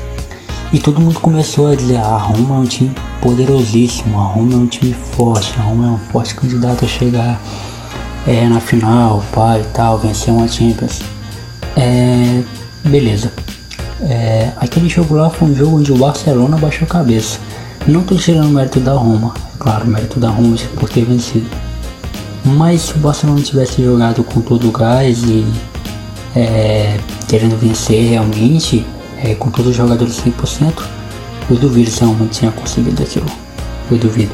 E 0.73 0.79
todo 0.79 1.01
mundo 1.01 1.21
começou 1.21 1.69
a 1.69 1.75
dizer: 1.75 1.99
ah, 1.99 2.15
a 2.15 2.19
Roma 2.19 2.57
é 2.57 2.59
um 2.59 2.65
time 2.65 2.95
poderosíssimo, 3.21 4.19
a 4.19 4.25
Roma 4.25 4.55
é 4.55 4.57
um 4.57 4.67
time 4.67 4.95
forte, 4.95 5.55
a 5.59 5.63
Roma 5.63 5.87
é 5.87 5.91
um 5.91 5.99
forte 6.11 6.35
candidato 6.35 6.85
a 6.85 6.89
chegar 6.89 7.41
é, 8.27 8.47
na 8.49 8.61
final, 8.61 9.23
pai 9.33 9.61
e 9.61 9.65
tal, 9.73 9.99
vencer 9.99 10.33
uma 10.33 10.49
Champions. 10.49 11.03
É, 11.77 12.43
beleza. 12.85 13.33
É, 14.03 14.53
aquele 14.57 14.89
jogo 14.89 15.15
lá 15.15 15.31
foi 15.31 15.49
um 15.49 15.55
jogo 15.55 15.79
onde 15.79 15.93
o 15.93 15.97
Barcelona 15.97 16.57
baixou 16.57 16.85
a 16.85 16.89
cabeça. 16.89 17.39
Não 17.87 18.01
estou 18.01 18.17
tirando 18.17 18.47
o 18.47 18.53
mérito 18.53 18.81
da 18.81 18.93
Roma, 18.93 19.35
é 19.37 19.59
claro, 19.59 19.85
o 19.85 19.89
mérito 19.89 20.19
da 20.19 20.29
Roma 20.29 20.57
por 20.79 20.89
ter 20.89 21.05
vencido. 21.05 21.47
Mas 22.45 22.83
se 22.83 22.95
o 22.95 22.99
Barcelona 22.99 23.41
tivesse 23.41 23.83
jogado 23.83 24.25
com 24.25 24.41
todo 24.41 24.69
o 24.69 24.73
gás 24.73 25.23
e 25.25 25.47
é, 26.35 26.99
querendo 27.29 27.57
vencer 27.57 28.11
realmente, 28.11 28.85
é, 29.23 29.35
com 29.35 29.51
todos 29.51 29.71
os 29.71 29.77
jogadores 29.77 30.21
100%, 30.21 30.83
eu 31.51 31.57
duvido 31.57 31.91
se 31.91 32.03
a 32.03 32.07
Roma 32.07 32.27
tinha 32.27 32.51
conseguido 32.51 33.03
aquilo. 33.03 33.27
Eu 33.91 33.99
duvido. 33.99 34.33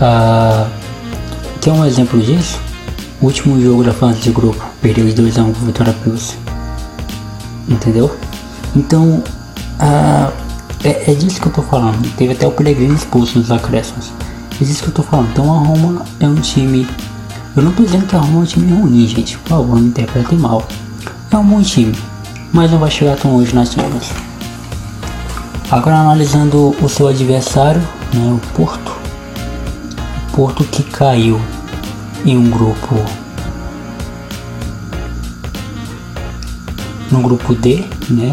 Ah, 0.00 0.68
quer 1.60 1.72
um 1.72 1.84
exemplo 1.84 2.20
disso? 2.20 2.60
O 3.20 3.26
último 3.26 3.60
jogo 3.60 3.82
da 3.82 3.92
fase 3.92 4.20
de 4.20 4.30
grupo, 4.30 4.64
perdeu 4.80 5.04
os 5.04 5.14
2x1 5.14 5.52
com 5.52 5.66
Vitória 5.66 5.92
Plus. 6.04 6.36
Entendeu? 7.68 8.14
Então, 8.76 9.22
é, 10.84 11.10
é, 11.10 11.14
disso 11.14 11.40
que 11.40 11.48
eu 11.48 11.52
tô 11.52 11.62
falando. 11.62 12.00
Teve 12.16 12.32
até 12.32 12.46
o 12.46 12.52
Pellegrini 12.52 12.94
expulso 12.94 13.38
nos 13.38 13.50
acréscimos. 13.50 14.12
É 14.60 14.64
disso 14.64 14.82
que 14.82 14.88
eu 14.88 14.94
tô 14.94 15.02
falando. 15.02 15.30
Então 15.30 15.54
a 15.54 15.58
Roma 15.58 16.04
é 16.20 16.28
um 16.28 16.36
time. 16.36 16.86
Eu 17.56 17.62
não 17.62 17.72
tô 17.72 17.82
dizendo 17.82 18.06
que 18.06 18.14
a 18.14 18.18
Roma 18.18 18.40
é 18.40 18.42
um 18.42 18.44
time 18.44 18.72
ruim, 18.72 19.06
gente. 19.06 19.38
Por 19.38 19.48
favor, 19.48 19.76
não 19.76 19.86
interpretem 19.86 20.38
mal. 20.38 20.66
É 21.30 21.36
um 21.36 21.44
bom 21.44 21.62
time 21.62 21.94
mas 22.52 22.70
não 22.70 22.78
vai 22.78 22.90
chegar 22.90 23.16
tão 23.16 23.36
longe 23.36 23.54
nas 23.54 23.72
Champions. 23.72 24.10
Agora 25.70 25.98
analisando 25.98 26.74
o 26.82 26.88
seu 26.88 27.08
adversário, 27.08 27.80
né, 28.12 28.32
o 28.32 28.40
Porto. 28.54 28.96
O 30.28 30.36
Porto 30.36 30.64
que 30.64 30.82
caiu 30.82 31.40
em 32.24 32.36
um 32.36 32.50
grupo 32.50 32.94
no 37.10 37.20
grupo 37.20 37.54
D, 37.54 37.84
né? 38.08 38.32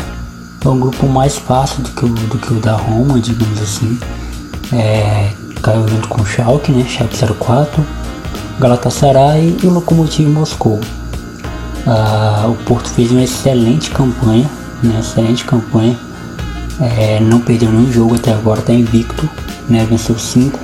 É 0.66 0.70
um 0.70 0.80
grupo 0.80 1.08
mais 1.08 1.38
fácil 1.38 1.84
do 1.84 1.90
que 1.92 2.06
o, 2.06 2.10
do 2.10 2.38
que 2.40 2.52
o 2.52 2.60
da 2.60 2.74
Roma, 2.74 3.20
digamos 3.20 3.62
assim. 3.62 4.00
É, 4.74 5.32
caiu 5.62 5.88
junto 5.88 6.08
com 6.08 6.24
o 6.24 6.26
Schalke, 6.26 6.72
né? 6.72 6.84
Schalke 6.90 7.16
04, 7.16 7.86
Galatasaray 8.60 9.56
e 9.62 9.68
o 9.68 9.70
Lokomotiv 9.70 10.28
Moscou. 10.28 10.80
Uh, 11.86 12.50
o 12.50 12.56
Porto 12.66 12.90
fez 12.90 13.12
uma 13.12 13.22
excelente 13.22 13.92
campanha, 13.92 14.50
né? 14.82 15.00
Excelente 15.00 15.46
campanha. 15.46 15.96
É, 16.82 17.20
não 17.20 17.40
perdeu 17.40 17.72
nenhum 17.72 17.92
jogo 17.92 18.16
até 18.16 18.34
agora, 18.34 18.60
está 18.60 18.74
invicto, 18.74 19.30
né? 19.70 19.86
Venceu 19.88 20.18
5 20.18 20.60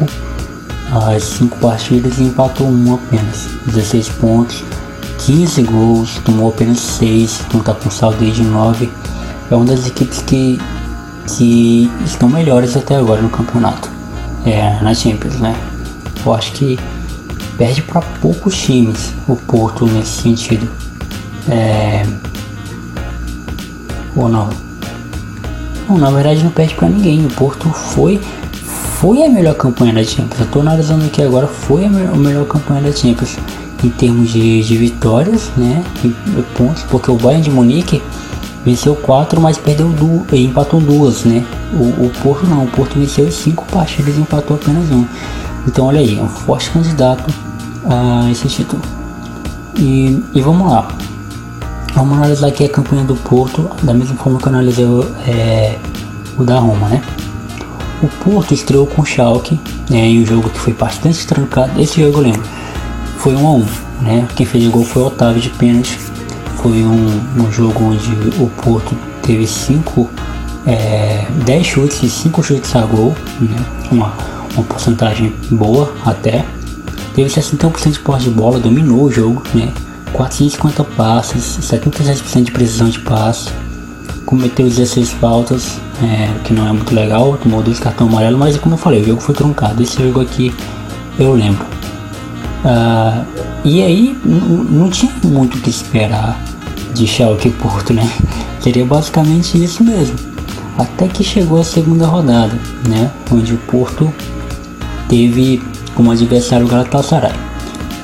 as 0.92 1.24
5 1.24 1.58
partidas 1.60 2.18
e 2.18 2.24
empatou 2.24 2.68
uma 2.68 2.96
apenas. 2.96 3.48
16 3.68 4.10
pontos, 4.10 4.64
15 5.20 5.62
gols, 5.62 6.20
tomou 6.26 6.50
apenas 6.50 6.80
6, 6.80 7.44
então 7.48 7.60
está 7.60 7.74
com 7.74 7.90
saldo 7.90 8.26
de 8.26 8.44
9. 8.44 8.90
É 9.52 9.56
uma 9.56 9.66
das 9.66 9.86
equipes 9.86 10.22
que, 10.22 10.58
que 11.28 11.92
estão 12.06 12.30
melhores 12.30 12.78
até 12.78 12.96
agora 12.96 13.22
no 13.22 13.30
campeonato. 13.30 13.92
É, 14.46 14.82
na 14.82 14.94
Champions, 14.94 15.36
né? 15.36 15.54
Eu 16.26 16.34
acho 16.34 16.54
que 16.54 16.80
perde 17.58 17.82
para 17.82 18.02
poucos 18.02 18.58
times 18.58 19.14
o 19.28 19.36
Porto 19.36 19.86
nesse 19.86 20.22
sentido. 20.22 20.72
É... 21.50 22.06
Ou 24.16 24.30
não? 24.30 24.50
Não, 25.90 25.98
na 25.98 26.10
verdade 26.10 26.44
não 26.44 26.52
perde 26.52 26.74
para 26.76 26.88
ninguém. 26.88 27.26
O 27.26 27.30
Porto 27.30 27.70
foi 27.70 28.22
foi 29.02 29.24
a 29.24 29.30
melhor 29.30 29.56
campanha 29.56 29.94
da 29.94 30.04
Champions. 30.04 30.40
Eu 30.40 30.48
tô 30.48 30.62
analisando 30.62 31.06
aqui 31.06 31.22
agora, 31.24 31.48
foi 31.48 31.86
a, 31.86 31.90
me 31.90 32.06
a 32.06 32.16
melhor 32.16 32.46
campanha 32.46 32.82
da 32.82 32.92
Champions 32.92 33.38
em 33.84 33.90
termos 33.90 34.30
de, 34.30 34.64
de 34.64 34.78
vitórias, 34.78 35.52
né? 35.58 35.84
E, 36.06 36.10
pontos, 36.56 36.84
porque 36.84 37.12
o 37.12 37.16
Bayern 37.18 37.44
de 37.44 37.50
Munique 37.50 38.02
venceu 38.66 38.96
quatro, 38.96 39.40
mas 39.42 39.58
perdeu 39.58 39.90
duas, 39.90 40.24
e 40.32 40.46
empatou 40.46 40.80
duas, 40.80 41.24
né? 41.24 41.46
O, 41.74 42.06
o 42.06 42.12
Porto 42.22 42.46
não, 42.48 42.64
o 42.64 42.68
Porto 42.68 42.98
venceu 43.00 43.32
cinco 43.32 43.66
partidas 43.66 44.16
e 44.16 44.22
empatou 44.22 44.58
apenas 44.58 44.90
uma. 44.90 45.08
Então 45.68 45.86
olha 45.86 46.00
aí, 46.00 46.18
é 46.18 46.22
um 46.22 46.28
forte 46.28 46.70
candidato 46.72 47.34
a 47.86 48.30
esse 48.30 48.48
título. 48.48 48.82
E, 49.78 50.24
e 50.34 50.42
vamos 50.42 50.70
lá. 50.70 50.88
Vamos 51.94 52.18
analisar 52.18 52.48
aqui 52.48 52.66
a 52.66 52.70
campanha 52.70 53.04
do 53.04 53.16
Porto, 53.16 53.70
da 53.84 53.94
mesma 53.94 54.16
forma 54.16 54.40
que 54.40 54.46
eu 54.46 54.50
analisei 54.50 54.86
é, 55.28 55.78
o 56.38 56.44
da 56.44 56.60
Roma, 56.60 56.88
né? 56.88 57.02
O 58.02 58.08
Porto 58.24 58.54
estreou 58.54 58.88
com 58.88 59.02
o 59.02 59.06
Schalke, 59.06 59.60
né, 59.90 60.08
em 60.08 60.24
um 60.24 60.26
jogo 60.26 60.50
que 60.50 60.60
foi 60.60 60.74
bastante 60.74 61.28
trancado. 61.28 61.80
Esse 61.80 62.02
jogo 62.02 62.18
eu 62.18 62.24
lembro, 62.24 62.42
foi 63.18 63.36
1 63.36 63.48
a 63.48 63.52
1 63.52 63.66
né? 64.02 64.28
Quem 64.36 64.46
fez 64.46 64.66
o 64.66 64.72
gol 64.72 64.84
foi 64.84 65.04
o 65.04 65.06
Otávio 65.06 65.42
de 65.42 65.50
pênalti. 65.52 65.98
Foi 66.62 66.84
um, 66.84 67.20
um 67.38 67.52
jogo 67.52 67.86
onde 67.86 68.12
o 68.40 68.48
Porto 68.62 68.96
teve 69.24 69.48
5, 69.48 70.08
é, 70.68 71.26
10 71.44 71.66
chutes 71.66 72.04
e 72.04 72.10
5 72.10 72.44
chutes 72.44 72.76
a 72.76 72.82
gol, 72.82 73.16
né? 73.40 73.66
Uma, 73.92 74.14
uma 74.54 74.64
porcentagem 74.66 75.34
boa 75.50 75.92
até. 76.06 76.46
Teve 77.16 77.30
61% 77.30 77.92
de 77.92 78.00
posse 78.00 78.26
de 78.26 78.30
bola, 78.30 78.60
dominou 78.60 79.06
o 79.06 79.12
jogo, 79.12 79.42
né? 79.56 79.74
450 80.14 80.84
passes, 80.84 81.58
77% 81.62 82.44
de 82.44 82.52
precisão 82.52 82.90
de 82.90 83.00
passe, 83.00 83.50
cometeu 84.26 84.68
16 84.68 85.14
faltas, 85.14 85.80
é, 86.04 86.30
que 86.44 86.54
não 86.54 86.68
é 86.68 86.72
muito 86.72 86.94
legal, 86.94 87.38
tomou 87.38 87.64
dois 87.64 87.80
cartões 87.80 88.12
amarelos, 88.12 88.40
mas 88.40 88.58
como 88.58 88.76
eu 88.76 88.78
falei, 88.78 89.02
o 89.02 89.06
jogo 89.06 89.22
foi 89.22 89.34
truncado. 89.34 89.82
Esse 89.82 90.04
jogo 90.04 90.22
aqui 90.22 90.54
eu 91.18 91.34
lembro. 91.34 91.66
Uh, 92.64 93.26
e 93.66 93.82
aí 93.82 94.18
não 94.26 94.92
tinha 94.92 95.12
muito 95.24 95.58
o 95.58 95.62
que 95.62 95.70
esperar 95.72 96.40
de 96.94 97.08
Schalke 97.08 97.48
e 97.48 97.52
Porto, 97.52 97.94
né? 97.94 98.10
Seria 98.62 98.86
basicamente 98.86 99.62
isso 99.62 99.84
mesmo. 99.84 100.16
Até 100.78 101.08
que 101.08 101.24
chegou 101.24 101.60
a 101.60 101.64
segunda 101.64 102.06
rodada, 102.06 102.54
né? 102.88 103.12
Onde 103.32 103.54
o 103.54 103.58
Porto 103.58 104.12
teve 105.08 105.62
como 105.96 106.12
adversário 106.12 106.66
o 106.66 106.70
Galatasaray. 106.70 107.34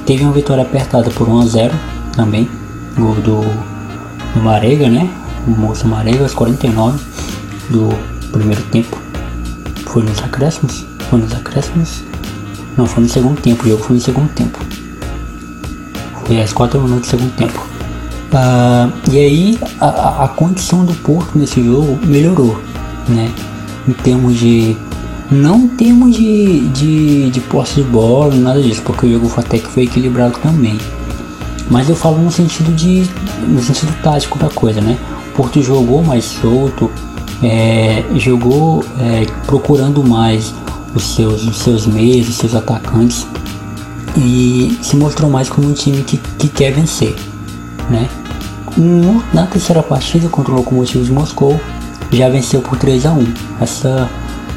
Teve 0.06 0.24
uma 0.24 0.34
vitória 0.34 0.63
apertada 0.63 1.10
por 1.12 1.27
1 1.27 1.39
a 1.39 1.46
0 1.46 1.74
também. 2.15 2.50
Gol 2.98 3.15
do, 3.15 3.41
do 4.34 4.41
Marega, 4.41 4.89
né? 4.89 5.10
O 5.48 5.51
moço 5.51 5.88
Marega 5.88 6.24
aos 6.24 6.34
49 6.34 7.00
do 7.70 7.89
primeiro 8.32 8.62
tempo. 8.63 8.98
Foi 9.86 10.03
nos 10.03 10.20
acréscimos? 10.20 10.86
Foi 11.10 11.20
nos 11.20 11.34
acréscimos? 11.34 12.03
Não, 12.77 12.86
foi 12.86 13.03
no 13.03 13.10
segundo 13.10 13.41
tempo. 13.41 13.65
O 13.65 13.70
jogo 13.70 13.84
foi 13.84 13.96
no 13.96 14.01
segundo 14.01 14.29
tempo. 14.34 14.60
Foi 16.25 16.41
às 16.41 16.53
4 16.53 16.79
minutos 16.82 17.08
do 17.08 17.12
segundo 17.12 17.36
tempo. 17.36 17.76
Uh, 18.38 18.94
e 19.12 19.17
aí 19.17 19.60
a, 19.79 20.25
a, 20.25 20.27
condição 20.27 20.86
do 20.86 20.94
Porto 20.94 21.36
nesse 21.36 21.63
jogo 21.63 21.98
melhorou, 22.06 22.62
né? 23.08 23.32
Em 23.88 23.94
termos 23.94 24.38
de. 24.38 24.77
Não 25.32 25.62
em 25.62 25.67
termos 25.70 26.15
de, 26.15 26.67
de, 26.70 27.29
de 27.32 27.39
posse 27.41 27.82
de 27.82 27.84
bola, 27.84 28.36
nada 28.36 28.62
disso, 28.62 28.82
porque 28.84 29.08
o 29.08 29.12
jogo 29.12 29.34
até 29.36 29.58
que 29.58 29.67
foi 29.67 29.84
equilibrado 29.84 30.38
também. 30.39 30.77
Mas 31.70 31.89
eu 31.89 31.96
falo 31.96 32.20
no 32.20 32.32
sentido 32.32 32.72
de. 32.75 33.10
no 33.48 33.62
sentido 33.62 33.91
tático 34.03 34.38
da 34.38 34.50
coisa, 34.50 34.82
né? 34.82 34.98
O 35.32 35.38
Porto 35.38 35.62
jogou 35.63 36.03
mais 36.03 36.25
solto, 36.25 36.91
é, 37.41 38.03
jogou 38.17 38.84
é, 39.00 39.25
procurando 39.48 40.03
mais 40.03 40.53
os 40.94 41.15
seus, 41.15 41.44
os 41.44 41.58
seus 41.58 41.88
meios, 41.88 42.29
os 42.29 42.36
seus 42.36 42.53
atacantes 42.53 43.25
e 44.15 44.77
se 44.82 44.96
mostrou 44.96 45.29
mais 45.29 45.50
como 45.50 45.70
um 45.70 45.74
time 45.74 46.03
que, 46.03 46.17
que 46.17 46.48
quer 46.48 46.72
vencer, 46.72 47.15
né? 47.89 48.08
No, 48.77 49.24
na 49.34 49.48
terceira 49.48 49.81
partida 49.81 50.29
contra 50.29 50.51
o 50.51 50.55
Lokomotiv 50.55 51.03
de 51.03 51.12
Moscou 51.12 51.60
já 52.12 52.29
venceu 52.29 52.62
por 52.62 52.77
3 52.77 53.07
a 53.07 53.12
1 53.12 53.34
essa, 53.60 54.10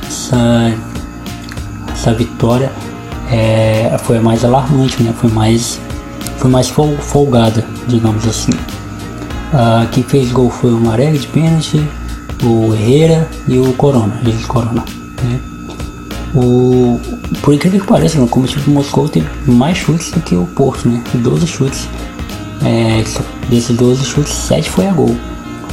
essa, 0.07 0.73
essa 1.91 2.15
vitória 2.15 2.71
é, 3.31 3.97
foi 4.03 4.19
mais 4.19 4.45
alarmante, 4.45 5.03
né? 5.03 5.15
Foi 5.17 5.31
mais, 5.31 5.81
foi 6.37 6.51
mais 6.51 6.69
folgada, 6.69 7.65
digamos 7.87 8.27
assim. 8.27 8.53
Uh, 9.53 9.89
quem 9.91 10.03
fez 10.03 10.31
gol 10.31 10.51
foi 10.51 10.73
o 10.73 10.81
Maré 10.81 11.11
de 11.11 11.27
pênalti, 11.27 11.83
o 12.43 12.75
Herrera 12.75 13.29
e 13.49 13.59
o 13.59 13.73
Corona, 13.73 14.21
Jesus 14.25 14.47
Corona. 14.47 14.85
Né? 15.23 15.41
O, 16.35 17.01
por 17.43 17.55
incrível 17.55 17.81
que 17.81 17.87
pareça, 17.87 18.19
o 18.19 18.23
Lokomotiv 18.23 18.63
de 18.63 18.71
Moscou 18.71 19.09
teve 19.09 19.29
mais 19.47 19.79
chutes 19.79 20.11
do 20.13 20.21
que 20.21 20.37
o 20.37 20.47
Porto, 20.47 20.89
né? 20.89 21.03
12 21.15 21.47
chutes. 21.47 21.89
É, 22.63 23.03
desses 23.49 23.77
12 23.77 24.05
chutes, 24.05 24.33
7 24.33 24.71
foi 24.71 24.87
a 24.87 24.93
gol. 24.93 25.17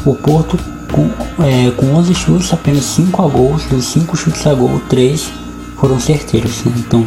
O 0.05 0.15
Porto, 0.15 0.57
com, 0.91 1.09
é, 1.43 1.71
com 1.71 1.93
11 1.93 2.13
chutes, 2.15 2.53
apenas 2.53 2.85
5 2.85 3.21
a 3.21 3.27
gols. 3.27 3.63
Dos 3.65 3.85
5 3.85 4.15
chutes 4.15 4.45
a 4.47 4.53
gol, 4.53 4.81
3 4.89 5.29
foram 5.77 5.99
certeiros. 5.99 6.63
Né? 6.63 6.73
Então, 6.77 7.05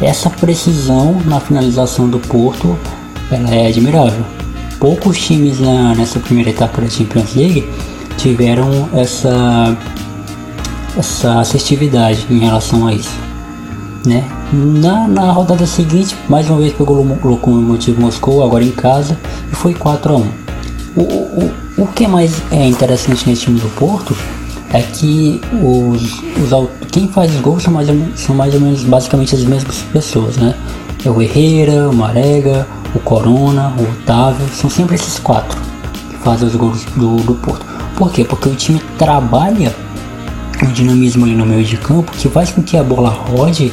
essa 0.00 0.28
precisão 0.28 1.20
na 1.24 1.40
finalização 1.40 2.08
do 2.08 2.18
Porto 2.18 2.76
ela 3.30 3.50
é 3.54 3.68
admirável. 3.68 4.24
Poucos 4.78 5.18
times 5.18 5.60
na, 5.60 5.94
nessa 5.94 6.18
primeira 6.18 6.50
etapa 6.50 6.80
da 6.80 6.88
Champions 6.88 7.34
League 7.34 7.68
tiveram 8.18 8.88
essa 8.92 9.76
essa 10.96 11.40
assertividade 11.40 12.26
em 12.30 12.38
relação 12.38 12.86
a 12.86 12.94
isso. 12.94 13.16
Né? 14.06 14.24
Na, 14.52 15.08
na 15.08 15.32
rodada 15.32 15.66
seguinte, 15.66 16.16
mais 16.28 16.48
uma 16.48 16.60
vez 16.60 16.72
pegou 16.72 16.98
o 16.98 17.28
Lokomotiv 17.28 17.98
Moscou, 17.98 18.44
agora 18.44 18.62
em 18.62 18.70
casa, 18.70 19.18
e 19.50 19.54
foi 19.54 19.74
4 19.74 20.12
a 20.12 20.16
1 20.16 20.44
o, 20.96 21.02
o, 21.02 21.52
o 21.78 21.86
que 21.88 22.06
mais 22.06 22.40
é 22.52 22.66
interessante 22.66 23.28
nesse 23.28 23.42
time 23.42 23.58
do 23.58 23.68
Porto 23.70 24.16
é 24.72 24.80
que 24.80 25.40
os, 25.52 26.02
os 26.38 26.68
quem 26.90 27.08
faz 27.08 27.34
os 27.34 27.40
gols 27.40 27.62
são 27.62 27.72
mais, 27.72 27.88
são 28.14 28.34
mais 28.34 28.54
ou 28.54 28.60
menos 28.60 28.84
basicamente 28.84 29.34
as 29.34 29.42
mesmas 29.42 29.78
pessoas, 29.92 30.36
né? 30.36 30.54
É 31.04 31.10
o 31.10 31.20
Herrera, 31.20 31.90
o 31.90 31.94
Marega, 31.94 32.66
o 32.94 32.98
Corona, 33.00 33.74
o 33.78 33.82
Otávio, 33.82 34.46
são 34.52 34.70
sempre 34.70 34.94
esses 34.94 35.18
quatro 35.18 35.60
que 36.10 36.16
fazem 36.18 36.48
os 36.48 36.56
gols 36.56 36.84
do, 36.96 37.16
do 37.16 37.34
Porto. 37.34 37.64
Por 37.96 38.12
quê? 38.12 38.24
Porque 38.24 38.48
o 38.48 38.54
time 38.54 38.80
trabalha 38.98 39.74
um 40.62 40.72
dinamismo 40.72 41.24
ali 41.24 41.34
no 41.34 41.44
meio 41.44 41.64
de 41.64 41.76
campo 41.76 42.10
que 42.12 42.28
faz 42.28 42.50
com 42.50 42.62
que 42.62 42.76
a 42.76 42.82
bola 42.82 43.10
rode 43.10 43.72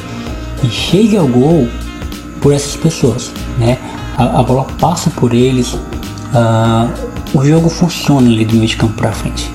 e 0.62 1.16
ao 1.16 1.26
gol 1.26 1.68
por 2.40 2.52
essas 2.52 2.76
pessoas, 2.76 3.32
né? 3.58 3.78
A, 4.16 4.40
a 4.40 4.42
bola 4.42 4.64
passa 4.78 5.10
por 5.10 5.32
eles, 5.32 5.74
uh, 5.74 6.90
o 7.34 7.44
jogo 7.44 7.68
funciona 7.68 8.28
ali 8.28 8.44
do 8.44 8.54
meio 8.54 8.68
de 8.68 8.76
campo 8.76 8.94
para 8.94 9.12
frente. 9.12 9.50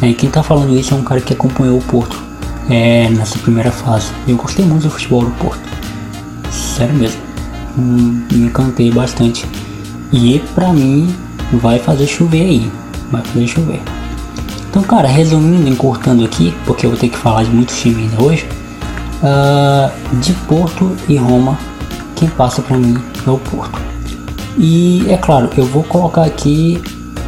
É, 0.00 0.12
quem 0.12 0.28
tá 0.28 0.42
falando 0.42 0.76
isso 0.76 0.92
é 0.92 0.96
um 0.96 1.04
cara 1.04 1.20
que 1.20 1.32
acompanhou 1.32 1.78
o 1.78 1.82
Porto 1.82 2.20
é, 2.68 3.08
nessa 3.10 3.38
primeira 3.38 3.70
fase. 3.70 4.10
Eu 4.26 4.36
gostei 4.36 4.64
muito 4.64 4.82
do 4.82 4.90
futebol 4.90 5.24
do 5.24 5.30
Porto, 5.32 5.62
sério 6.50 6.94
mesmo, 6.94 7.20
hum, 7.78 8.24
me 8.32 8.46
encantei 8.46 8.90
bastante. 8.90 9.46
E 10.12 10.40
pra 10.54 10.72
mim 10.72 11.14
vai 11.52 11.78
fazer 11.78 12.06
chover 12.06 12.42
aí, 12.42 12.72
vai 13.10 13.22
fazer 13.22 13.46
chover. 13.46 13.80
Então, 14.68 14.82
cara, 14.82 15.06
resumindo, 15.06 15.68
encurtando 15.68 16.24
aqui, 16.24 16.54
porque 16.64 16.86
eu 16.86 16.90
vou 16.90 16.98
ter 16.98 17.08
que 17.08 17.18
falar 17.18 17.44
de 17.44 17.50
muitos 17.50 17.80
times 17.80 18.10
hoje. 18.18 18.48
Uh, 19.22 20.18
de 20.18 20.32
Porto 20.48 20.96
e 21.08 21.16
Roma, 21.16 21.56
quem 22.16 22.28
passa 22.28 22.60
para 22.60 22.76
mim 22.76 22.96
é 23.24 23.30
o 23.30 23.38
Porto. 23.38 23.80
E 24.58 25.06
é 25.08 25.16
claro, 25.16 25.48
eu 25.56 25.64
vou 25.64 25.84
colocar 25.84 26.24
aqui 26.24 26.82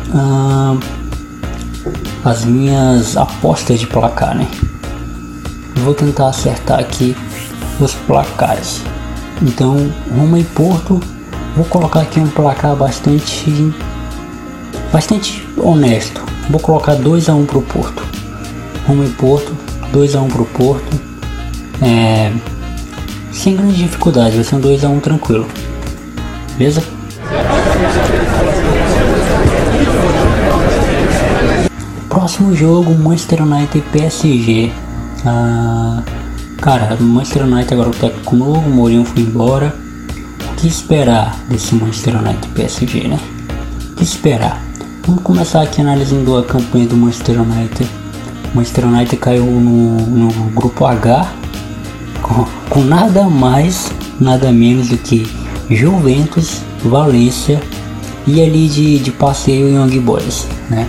uh, 0.08 0.78
as 2.24 2.44
minhas 2.44 3.16
apostas 3.16 3.78
de 3.78 3.86
placar, 3.86 4.36
né? 4.36 4.48
Vou 5.76 5.94
tentar 5.94 6.30
acertar 6.30 6.80
aqui 6.80 7.16
os 7.78 7.94
placares. 7.94 8.82
Então, 9.40 9.76
Roma 10.16 10.40
e 10.40 10.44
Porto, 10.44 11.00
vou 11.54 11.64
colocar 11.66 12.00
aqui 12.00 12.18
um 12.18 12.28
placar 12.28 12.74
bastante 12.74 13.72
bastante 14.92 15.46
honesto. 15.56 16.22
Vou 16.50 16.60
colocar 16.60 16.94
2 16.94 17.28
a 17.28 17.34
1 17.34 17.40
um 17.40 17.46
pro 17.46 17.62
Porto. 17.62 18.04
Roma 18.86 19.04
e 19.04 19.10
Porto, 19.10 19.56
2 19.92 20.16
a 20.16 20.20
1 20.20 20.24
um 20.24 20.28
pro 20.28 20.44
Porto. 20.44 21.13
É, 21.82 22.32
sem 23.32 23.56
grande 23.56 23.76
dificuldade, 23.76 24.36
vai 24.36 24.44
ser 24.44 24.54
um 24.54 24.60
2 24.60 24.84
a 24.84 24.88
1 24.88 24.94
um 24.94 25.00
tranquilo. 25.00 25.46
Beleza? 26.56 26.82
Próximo 32.08 32.54
jogo, 32.54 32.94
Manchester 32.94 33.42
United 33.42 33.78
e 33.78 33.82
PSG. 33.82 34.72
Ah, 35.26 36.02
cara, 36.60 36.96
Manchester 37.00 37.44
United 37.44 37.74
agora 37.74 37.90
o 37.90 37.92
técnico 37.92 38.36
novo, 38.36 38.60
o 38.60 38.70
Mourinho 38.70 39.04
foi 39.04 39.22
embora. 39.22 39.74
O 40.52 40.54
que 40.54 40.68
esperar 40.68 41.36
desse 41.48 41.74
Manchester 41.74 42.16
United 42.16 42.46
e 42.46 42.50
PSG, 42.52 43.08
né? 43.08 43.18
O 43.90 43.94
que 43.96 44.04
esperar? 44.04 44.62
Vamos 45.06 45.22
começar 45.22 45.60
aqui 45.62 45.80
analisando 45.80 46.38
a 46.38 46.44
campanha 46.44 46.86
do 46.86 46.96
Manchester 46.96 47.42
United. 47.42 47.90
Manchester 48.54 48.86
United 48.86 49.16
caiu 49.16 49.44
no, 49.44 49.96
no 49.98 50.28
grupo 50.50 50.86
H 50.86 51.43
com, 52.24 52.46
com, 52.70 52.80
nada 52.82 53.24
mais, 53.24 53.92
nada 54.18 54.50
menos 54.50 54.88
do 54.88 54.96
que 54.96 55.26
Juventus, 55.70 56.62
Valência 56.82 57.62
e 58.26 58.42
ali 58.42 58.66
de, 58.68 58.98
de 58.98 59.12
passeio 59.12 59.68
Young 59.68 60.00
Boys, 60.00 60.46
né? 60.70 60.88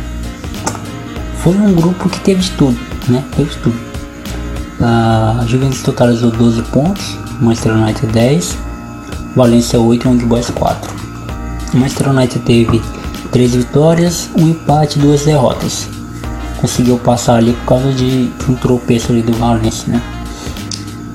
Foi 1.39 1.55
um 1.55 1.73
grupo 1.73 2.09
que 2.09 2.19
teve 2.21 2.41
de 2.41 2.51
tudo, 2.51 2.77
né? 3.07 3.23
Teve 3.35 3.49
de 3.49 3.57
tudo. 3.57 3.75
A 4.81 5.43
Juventus 5.45 5.83
totalizou 5.83 6.31
12 6.31 6.61
pontos, 6.63 7.17
Manchester 7.39 7.73
United 7.73 8.07
10, 8.07 8.57
Valência 9.35 9.79
8 9.79 10.07
e 10.07 10.09
Young 10.09 10.25
Boys 10.25 10.49
4. 10.49 10.93
O 11.73 11.77
Manchester 11.77 12.09
United 12.09 12.39
teve 12.39 12.81
três 13.31 13.53
vitórias, 13.53 14.29
um 14.37 14.47
empate, 14.47 14.97
duas 14.99 15.25
derrotas. 15.25 15.89
Conseguiu 16.61 16.97
passar 16.97 17.35
ali 17.35 17.51
por 17.53 17.65
causa 17.65 17.91
de 17.91 18.31
um 18.49 18.55
tropeço 18.55 19.11
ali 19.11 19.21
do 19.21 19.33
Valencia, 19.33 19.93
né? 19.93 20.14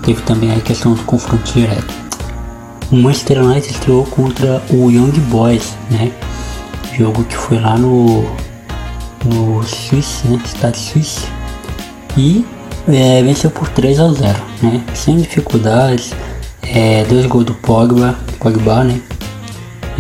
Teve 0.03 0.23
também 0.23 0.53
a 0.53 0.61
questão 0.61 0.95
do 0.95 1.03
confronto 1.03 1.53
direto. 1.53 1.95
O 2.91 2.97
Manchester 2.97 3.45
United 3.45 3.73
estreou 3.73 4.05
contra 4.05 4.63
o 4.71 4.91
Young 4.91 5.13
Boys, 5.31 5.75
né? 5.91 6.13
Jogo 6.97 7.25
que 7.25 7.37
foi 7.37 7.61
lá 7.61 7.77
no 7.77 8.25
no 9.25 9.63
Suíça, 9.63 10.29
né? 10.29 10.41
Estado 10.45 10.77
Suíça. 10.77 11.27
E 12.17 12.45
é, 12.89 13.23
venceu 13.23 13.51
por 13.51 13.69
3 13.69 14.01
a 14.01 14.13
0, 14.13 14.39
né? 14.63 14.85
Sem 14.95 15.19
dificuldades. 15.19 16.13
É, 16.63 17.05
dois 17.05 17.27
gols 17.27 17.45
do 17.45 17.55
Pogba, 17.55 18.17
Pogba, 18.39 18.85
né? 18.85 19.01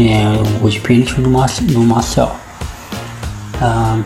é, 0.08 0.28
o 0.28 0.58
gol 0.60 0.70
de 0.70 0.80
pênalti 0.80 1.14
do, 1.14 1.22
do 1.72 1.80
Marcel. 1.80 2.34
Ah, 3.60 4.00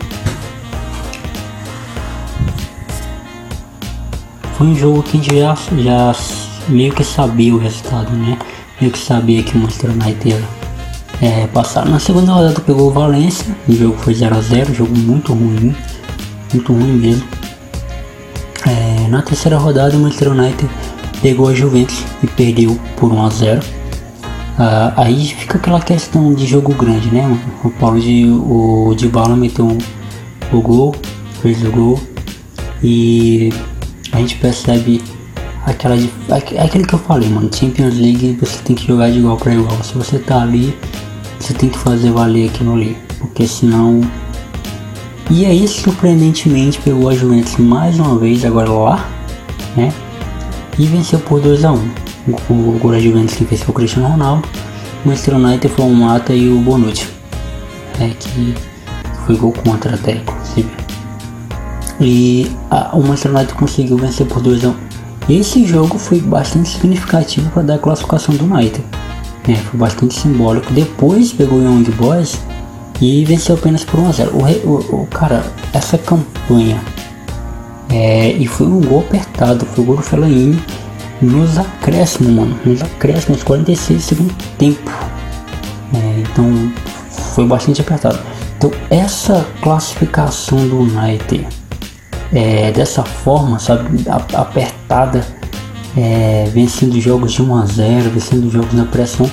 foi 4.57 4.67
um 4.67 4.75
jogo 4.75 5.03
que 5.03 5.21
já, 5.21 5.55
já 5.77 6.15
meio 6.69 6.93
que 6.93 7.03
sabia 7.03 7.53
o 7.53 7.57
resultado, 7.57 8.11
né? 8.11 8.37
Meio 8.79 8.91
que 8.91 8.99
sabia 8.99 9.43
que 9.43 9.55
o 9.55 9.59
Manchester 9.59 9.91
United 9.91 10.29
ia, 10.29 10.41
é, 11.21 11.47
passaram. 11.47 11.91
Na 11.91 11.99
segunda 11.99 12.31
rodada 12.31 12.59
pegou 12.61 12.87
o 12.87 12.91
Valência, 12.91 13.45
o 13.67 13.73
jogo 13.73 13.97
foi 13.97 14.13
0x0, 14.13 14.73
jogo 14.73 14.97
muito 14.97 15.33
ruim, 15.33 15.75
muito 16.53 16.73
ruim 16.73 16.93
mesmo. 16.93 17.27
É, 18.65 19.07
na 19.09 19.21
terceira 19.21 19.57
rodada 19.57 19.95
o 19.95 19.99
Manchester 19.99 20.31
United 20.31 20.69
pegou 21.21 21.49
a 21.49 21.53
Juventus 21.53 22.03
e 22.23 22.27
perdeu 22.27 22.79
por 22.95 23.11
1x0. 23.11 23.63
Ah, 24.57 24.93
aí 24.95 25.27
fica 25.27 25.57
aquela 25.57 25.81
questão 25.81 26.33
de 26.33 26.45
jogo 26.45 26.73
grande, 26.73 27.09
né? 27.13 27.39
O 27.61 27.69
Paulo 27.71 27.99
de 27.99 28.25
o 28.25 28.93
de 28.95 29.09
Bala 29.09 29.35
meteu 29.35 29.77
o 30.51 30.61
gol, 30.61 30.95
fez 31.41 31.61
o 31.61 31.71
gol 31.71 31.99
e 32.81 33.51
a 34.15 34.19
gente 34.19 34.37
percebe 34.37 35.03
aquela 35.65 35.95
aquele 36.59 36.85
que 36.85 36.93
eu 36.93 36.99
falei, 36.99 37.27
mano, 37.29 37.49
Champions 37.53 37.95
League 37.95 38.37
você 38.39 38.61
tem 38.63 38.75
que 38.75 38.87
jogar 38.87 39.11
de 39.11 39.19
igual 39.19 39.35
para 39.35 39.53
igual. 39.53 39.83
Se 39.83 39.93
você 39.93 40.17
tá 40.17 40.41
ali, 40.41 40.75
você 41.37 41.53
tem 41.53 41.69
que 41.69 41.77
fazer 41.77 42.11
valer 42.11 42.49
aquilo 42.49 42.73
ali, 42.73 42.97
porque 43.19 43.45
senão 43.45 44.01
e 45.29 45.45
aí 45.45 45.67
surpreendentemente 45.67 46.79
pegou 46.79 47.09
a 47.09 47.13
Juventus 47.13 47.57
mais 47.57 47.99
uma 47.99 48.17
vez 48.17 48.45
agora 48.45 48.69
lá, 48.71 49.09
né? 49.75 49.91
E 50.79 50.85
venceu 50.85 51.19
por 51.19 51.41
2 51.41 51.65
a 51.65 51.71
1. 51.73 51.75
O, 52.27 52.53
o 52.53 52.79
gol 52.79 52.91
da 52.91 52.99
Juventus 52.99 53.35
que 53.35 53.43
fez 53.43 53.61
foi 53.61 53.71
o 53.71 53.75
Cristiano 53.75 54.07
Ronaldo. 54.07 54.47
O 55.03 55.07
Manchester 55.07 55.35
United 55.35 55.73
foi 55.73 55.85
o 55.85 55.89
Mata 55.89 56.33
e 56.33 56.47
o 56.47 56.59
Bonucci. 56.59 57.07
É 57.99 58.09
que 58.09 58.53
foi 59.25 59.35
gol 59.35 59.51
contra 59.51 59.95
até, 59.95 60.13
inclusive. 60.13 60.74
E 61.99 62.51
a, 62.69 62.95
o 62.95 63.01
Manchester 63.01 63.31
United 63.33 63.53
conseguiu 63.53 63.97
vencer 63.97 64.27
por 64.27 64.41
2 64.41 64.65
a 64.65 64.69
1. 64.69 64.75
Esse 65.29 65.65
jogo 65.65 65.97
foi 65.97 66.19
bastante 66.19 66.69
significativo 66.69 67.49
para 67.49 67.63
dar 67.63 67.75
a 67.75 67.79
classificação 67.79 68.35
do 68.35 68.45
United. 68.45 68.83
É, 69.47 69.55
foi 69.55 69.79
bastante 69.79 70.13
simbólico. 70.13 70.71
Depois 70.73 71.33
pegou 71.33 71.59
o 71.59 71.63
Young 71.63 71.89
Boys 71.91 72.39
e 73.01 73.25
venceu 73.25 73.55
apenas 73.55 73.83
por 73.83 73.99
1 73.99 74.07
a 74.07 74.11
0. 74.11 74.31
O, 74.31 74.69
o, 74.69 75.03
o 75.03 75.07
cara, 75.07 75.43
essa 75.73 75.97
campanha 75.97 76.79
é, 77.89 78.31
e 78.31 78.47
foi 78.47 78.67
um 78.67 78.81
gol 78.81 79.01
apertado, 79.01 79.65
foi 79.65 79.83
o 79.83 79.87
gol 79.87 79.95
do 79.97 80.01
Fellaini 80.01 80.61
nos 81.21 81.57
acréscimos, 81.57 82.31
mano, 82.31 82.59
nos 82.65 82.81
acréscimos, 82.81 83.43
46 83.43 84.03
segundo 84.03 84.33
tempo. 84.57 84.91
É, 85.93 86.19
então 86.19 86.71
foi 87.09 87.45
bastante 87.45 87.81
apertado. 87.81 88.19
Então 88.57 88.71
essa 88.89 89.45
classificação 89.61 90.67
do 90.67 90.79
United 90.79 91.47
é, 92.33 92.71
dessa 92.71 93.03
forma, 93.03 93.59
sabe, 93.59 94.03
apertada, 94.33 95.25
é, 95.97 96.49
vencendo 96.53 96.99
jogos 96.99 97.33
de 97.33 97.41
1 97.41 97.55
a 97.55 97.65
0, 97.65 98.09
vencendo 98.09 98.51
jogos 98.51 98.73
na 98.73 98.85
pressão 98.85 99.29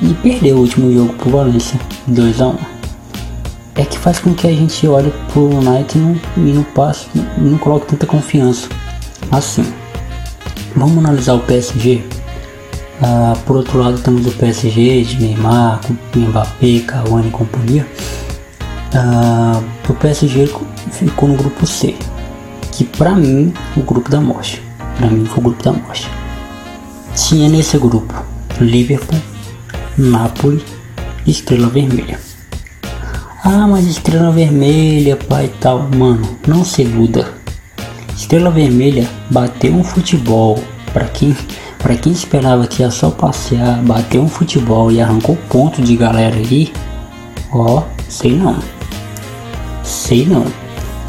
e, 0.00 0.14
perdeu 0.14 0.56
o 0.56 0.60
último 0.60 0.92
jogo 0.92 1.12
pro 1.14 1.30
Valência 1.30 1.78
2 2.06 2.40
a 2.40 2.48
1 2.48 2.74
é 3.76 3.84
que 3.84 3.98
faz 3.98 4.20
com 4.20 4.34
que 4.34 4.46
a 4.46 4.52
gente 4.52 4.86
olhe 4.86 5.12
pro 5.32 5.46
United 5.46 5.98
e 5.98 6.00
não, 6.00 6.20
e 6.36 6.52
não 6.52 6.62
passe, 6.62 7.08
e 7.14 7.40
não 7.40 7.58
coloque 7.58 7.86
tanta 7.86 8.06
confiança. 8.06 8.68
Assim, 9.30 9.64
vamos 10.76 10.98
analisar 10.98 11.34
o 11.34 11.40
PSG. 11.40 12.04
Ah, 13.02 13.32
por 13.44 13.56
outro 13.56 13.78
lado 13.78 13.98
temos 13.98 14.26
o 14.26 14.30
PSG 14.30 15.02
de 15.02 15.20
Neymar, 15.20 15.80
Mbappé, 16.14 16.80
Cavani 16.86 17.28
e 17.28 17.30
companhia. 17.30 17.86
Ah, 18.94 19.60
o 19.88 19.94
PSG 19.94 20.48
ficou 20.92 21.28
no 21.28 21.36
grupo 21.36 21.66
C, 21.66 21.96
que 22.74 22.84
para 22.84 23.14
mim 23.14 23.52
o 23.76 23.82
grupo 23.82 24.10
da 24.10 24.20
morte. 24.20 24.60
Para 24.98 25.08
mim 25.08 25.24
foi 25.24 25.38
o 25.38 25.42
grupo 25.42 25.62
da 25.62 25.72
morte. 25.72 26.10
Tinha 27.14 27.48
nesse 27.48 27.78
grupo 27.78 28.12
Liverpool, 28.60 29.20
Napoli 29.96 30.62
e 31.24 31.30
Estrela 31.30 31.68
Vermelha. 31.68 32.18
Ah, 33.46 33.66
mas 33.68 33.86
estrela 33.86 34.30
vermelha, 34.30 35.16
pai 35.16 35.50
tal. 35.60 35.86
Mano, 35.94 36.26
não 36.46 36.64
se 36.64 36.80
iluda. 36.80 37.34
Estrela 38.16 38.50
vermelha 38.50 39.06
bateu 39.30 39.74
um 39.74 39.84
futebol. 39.84 40.58
Para 40.94 41.04
quem, 41.04 41.36
pra 41.78 41.94
quem 41.94 42.10
esperava 42.10 42.66
que 42.66 42.80
ia 42.80 42.90
só 42.90 43.10
passear, 43.10 43.82
bateu 43.82 44.22
um 44.22 44.28
futebol 44.28 44.90
e 44.90 44.98
arrancou 44.98 45.36
ponto 45.50 45.82
de 45.82 45.94
galera 45.94 46.34
aí. 46.34 46.72
Ó, 47.52 47.82
sei 48.08 48.34
não. 48.34 48.56
Sei 49.82 50.24
não. 50.24 50.46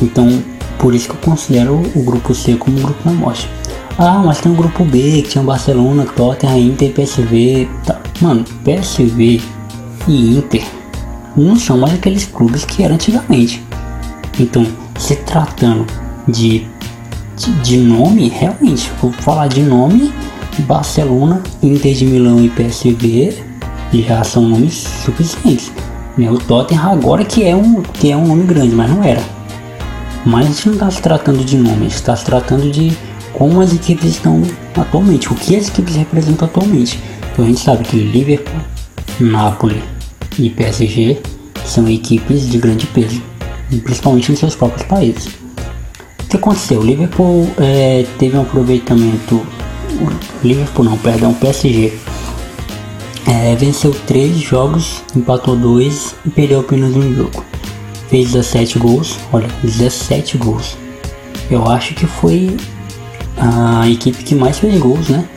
Então, 0.01 0.43
por 0.80 0.94
isso 0.94 1.10
que 1.10 1.16
eu 1.16 1.22
considero 1.22 1.82
o 1.96 2.04
grupo 2.04 2.34
C 2.34 2.56
como 2.56 2.80
grupo 2.80 3.04
da 3.04 3.12
morte. 3.12 3.50
Ah, 3.98 4.22
mas 4.26 4.42
tem 4.42 4.52
o 4.52 4.56
grupo 4.56 4.84
B 4.84 5.22
que 5.22 5.30
tinha 5.30 5.44
Barcelona, 5.44 6.06
Tottenham, 6.06 6.58
Inter, 6.58 6.92
PSV. 6.92 7.68
Tá. 7.86 8.00
Mano, 8.22 8.44
PSV 8.64 9.42
e 10.08 10.38
Inter 10.38 10.66
não 11.36 11.56
são 11.56 11.78
mais 11.78 11.94
aqueles 11.94 12.26
clubes 12.26 12.66
que 12.66 12.84
eram 12.84 12.96
antigamente. 12.96 13.64
Então, 14.40 14.66
se 14.98 15.16
tratando 15.18 15.86
de, 16.28 16.66
de, 17.38 17.52
de 17.62 17.78
nome, 17.78 18.30
realmente, 18.30 18.92
vou 19.02 19.12
falar 19.12 19.48
de 19.48 19.62
nome, 19.62 20.14
Barcelona, 20.60 21.42
Inter 21.62 21.94
de 21.94 22.06
Milão 22.06 22.44
e 22.44 22.50
PSV 22.50 23.44
já 24.02 24.24
são 24.24 24.44
nomes 24.44 24.74
suficientes. 25.06 25.72
Né? 26.18 26.30
O 26.30 26.38
Tottenham 26.38 26.92
agora 26.92 27.24
que 27.24 27.44
é, 27.44 27.56
um, 27.56 27.82
que 27.82 28.12
é 28.12 28.18
um 28.18 28.28
nome 28.28 28.44
grande, 28.44 28.76
mas 28.76 28.90
não 28.90 29.04
era. 29.04 29.22
Mas 30.26 30.46
a 30.46 30.50
gente 30.50 30.66
não 30.68 30.74
está 30.74 30.92
se 30.92 31.02
tratando 31.02 31.46
de 31.46 31.56
nomes, 31.56 31.94
está 31.94 32.16
se 32.16 32.26
tratando 32.26 32.72
de 32.72 32.98
como 33.32 33.62
as 33.62 33.74
equipes 33.74 34.12
estão 34.12 34.42
atualmente, 34.76 35.32
o 35.32 35.36
que 35.36 35.56
as 35.56 35.68
equipes 35.68 35.96
representam 35.96 36.48
atualmente. 36.48 37.00
Então 37.32 37.46
a 37.46 37.48
gente 37.48 37.60
sabe 37.60 37.84
que 37.84 37.98
Liverpool, 37.98 38.60
Napoli, 39.20 39.84
e 40.40 40.50
PSG 40.50 41.22
são 41.64 41.88
equipes 41.88 42.50
de 42.50 42.58
grande 42.58 42.88
peso, 42.88 43.22
principalmente 43.84 44.32
nos 44.32 44.40
seus 44.40 44.56
próprios 44.56 44.88
países. 44.88 45.28
O 45.28 46.28
que 46.28 46.38
aconteceu? 46.38 46.80
O 46.80 46.84
Liverpool 46.84 47.48
é, 47.58 48.06
teve 48.18 48.36
um 48.36 48.42
aproveitamento. 48.42 49.46
Liverpool 50.44 50.86
não, 50.86 50.98
perdão, 50.98 51.34
PSG. 51.36 51.94
É, 53.28 53.56
venceu 53.56 53.92
3 54.08 54.38
jogos, 54.38 55.04
empatou 55.16 55.56
2 55.56 56.16
e 56.26 56.30
perdeu 56.30 56.62
apenas 56.62 56.96
um 56.96 57.14
jogo. 57.14 57.44
Fez 58.10 58.32
17 58.32 58.80
gols, 58.80 59.18
olha, 59.34 59.48
17 59.63 60.38
gols. 60.38 60.78
Eu 61.50 61.68
acho 61.70 61.94
que 61.94 62.06
foi 62.06 62.56
a 63.38 63.88
equipe 63.89 64.24
que 64.24 64.36
mais 64.36 64.60
fez 64.60 64.80
gols, 64.80 65.10
né? 65.10 65.28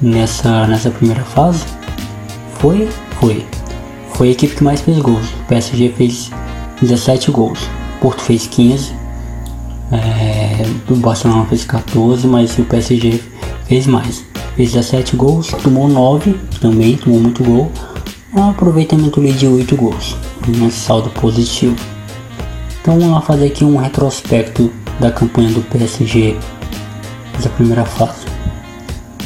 Nessa, 0.00 0.66
nessa 0.66 0.90
primeira 0.90 1.22
fase. 1.24 1.64
Foi 2.58 2.88
foi. 3.20 3.44
Foi 4.14 4.28
a 4.28 4.30
equipe 4.30 4.54
que 4.54 4.64
mais 4.64 4.80
fez 4.80 4.98
gols. 4.98 5.28
O 5.30 5.44
PSG 5.48 5.92
fez 5.96 6.30
17 6.80 7.30
gols. 7.30 7.58
Porto 8.00 8.22
fez 8.22 8.46
15. 8.46 8.92
É, 9.92 10.66
o 10.90 10.96
Barcelona 10.96 11.44
fez 11.46 11.64
14, 11.64 12.26
mas 12.26 12.58
o 12.58 12.64
PSG 12.64 13.22
fez 13.66 13.86
mais. 13.86 14.24
Fez 14.54 14.72
17 14.72 15.16
gols, 15.16 15.48
tomou 15.62 15.86
9 15.88 16.34
também, 16.60 16.96
tomou 16.96 17.20
muito 17.20 17.44
gol. 17.44 17.70
Um 18.34 18.50
aproveitamento 18.50 19.20
de 19.20 19.46
8 19.46 19.76
gols. 19.76 20.16
Um 20.48 20.70
saldo 20.70 21.10
positivo. 21.10 21.76
Então 22.80 22.98
vamos 22.98 23.14
lá 23.14 23.20
fazer 23.20 23.46
aqui 23.46 23.64
um 23.64 23.76
retrospecto 23.76 24.72
da 24.98 25.10
campanha 25.10 25.50
do 25.50 25.62
PSG 25.62 26.36
da 27.42 27.48
primeira 27.50 27.84
fase. 27.84 28.26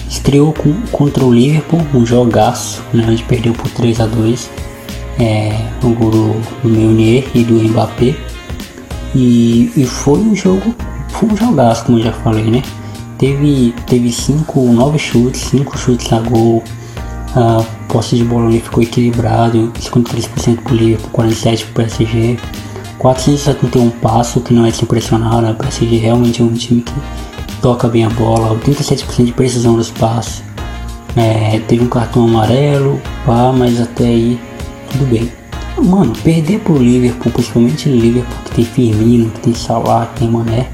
Estreou 0.09 0.53
com, 0.53 0.75
contra 0.93 1.25
o 1.25 1.33
Liverpool, 1.33 1.81
um 1.95 2.05
jogaço, 2.05 2.83
né? 2.93 3.05
A 3.05 3.11
gente 3.11 3.25
perdeu 3.25 3.53
por 3.53 3.71
3 3.71 4.01
a 4.01 4.07
2 4.07 4.51
é, 5.19 5.55
o 5.83 5.91
gol 5.91 6.11
do, 6.11 6.41
do 6.63 6.69
Meunier 6.69 7.25
e 7.35 7.43
do 7.43 7.55
Mbappé. 7.55 8.15
E, 9.15 9.73
e 9.77 9.85
foi 9.87 10.19
um 10.19 10.35
jogo, 10.35 10.75
foi 11.09 11.29
um 11.29 11.37
jogaço, 11.37 11.85
como 11.85 11.99
eu 11.99 12.05
já 12.05 12.13
falei, 12.13 12.45
né? 12.45 12.63
Teve, 13.19 13.75
teve 13.87 14.13
cinco, 14.13 14.61
nove 14.61 14.99
chutes, 14.99 15.41
cinco 15.41 15.77
chutes 15.77 16.13
a 16.13 16.21
gol. 16.21 16.63
A 17.35 17.80
posse 17.91 18.17
de 18.17 18.25
bola 18.25 18.51
ficou 18.53 18.83
equilibrado, 18.83 19.73
53% 19.79 20.63
pro 20.63 20.75
Liverpool, 20.75 21.11
47% 21.13 21.65
pro 21.65 21.75
PSG. 21.75 22.39
471 22.99 23.91
passos, 23.91 24.43
que 24.43 24.53
não 24.53 24.67
é 24.67 24.71
de 24.71 24.77
se 24.77 24.85
impressionar, 24.85 25.41
né? 25.41 25.53
O 25.53 25.55
PSG 25.55 25.97
realmente 25.97 26.43
é 26.43 26.45
um 26.45 26.53
time 26.53 26.83
que 26.83 26.93
toca 27.63 27.89
bem 27.89 28.05
a 28.05 28.11
bola, 28.11 28.55
87% 28.61 29.25
de 29.25 29.33
precisão 29.33 29.77
dos 29.77 29.91
passes. 29.91 30.43
É, 31.17 31.59
teve 31.67 31.83
um 31.83 31.89
cartão 31.89 32.25
amarelo, 32.25 33.01
pá, 33.25 33.53
mas 33.57 33.81
até 33.81 34.05
aí 34.05 34.39
tudo 34.91 35.07
bem. 35.07 35.33
Mano, 35.83 36.13
perder 36.23 36.61
pro 36.61 36.77
Liverpool, 36.77 37.33
principalmente 37.33 37.89
o 37.89 37.93
Liverpool 37.93 38.39
que 38.45 38.51
tem 38.51 38.65
Firmino, 38.67 39.31
que 39.31 39.41
tem 39.41 39.55
Salah, 39.55 40.07
que 40.07 40.21
tem 40.21 40.31
Mané, 40.31 40.69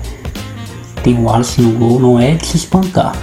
tem 1.05 1.17
o 1.17 1.31
Alisson 1.31 1.63
no 1.63 1.79
gol, 1.79 2.01
não 2.01 2.19
é 2.19 2.35
de 2.35 2.45
se 2.45 2.57
espantar. 2.57 3.17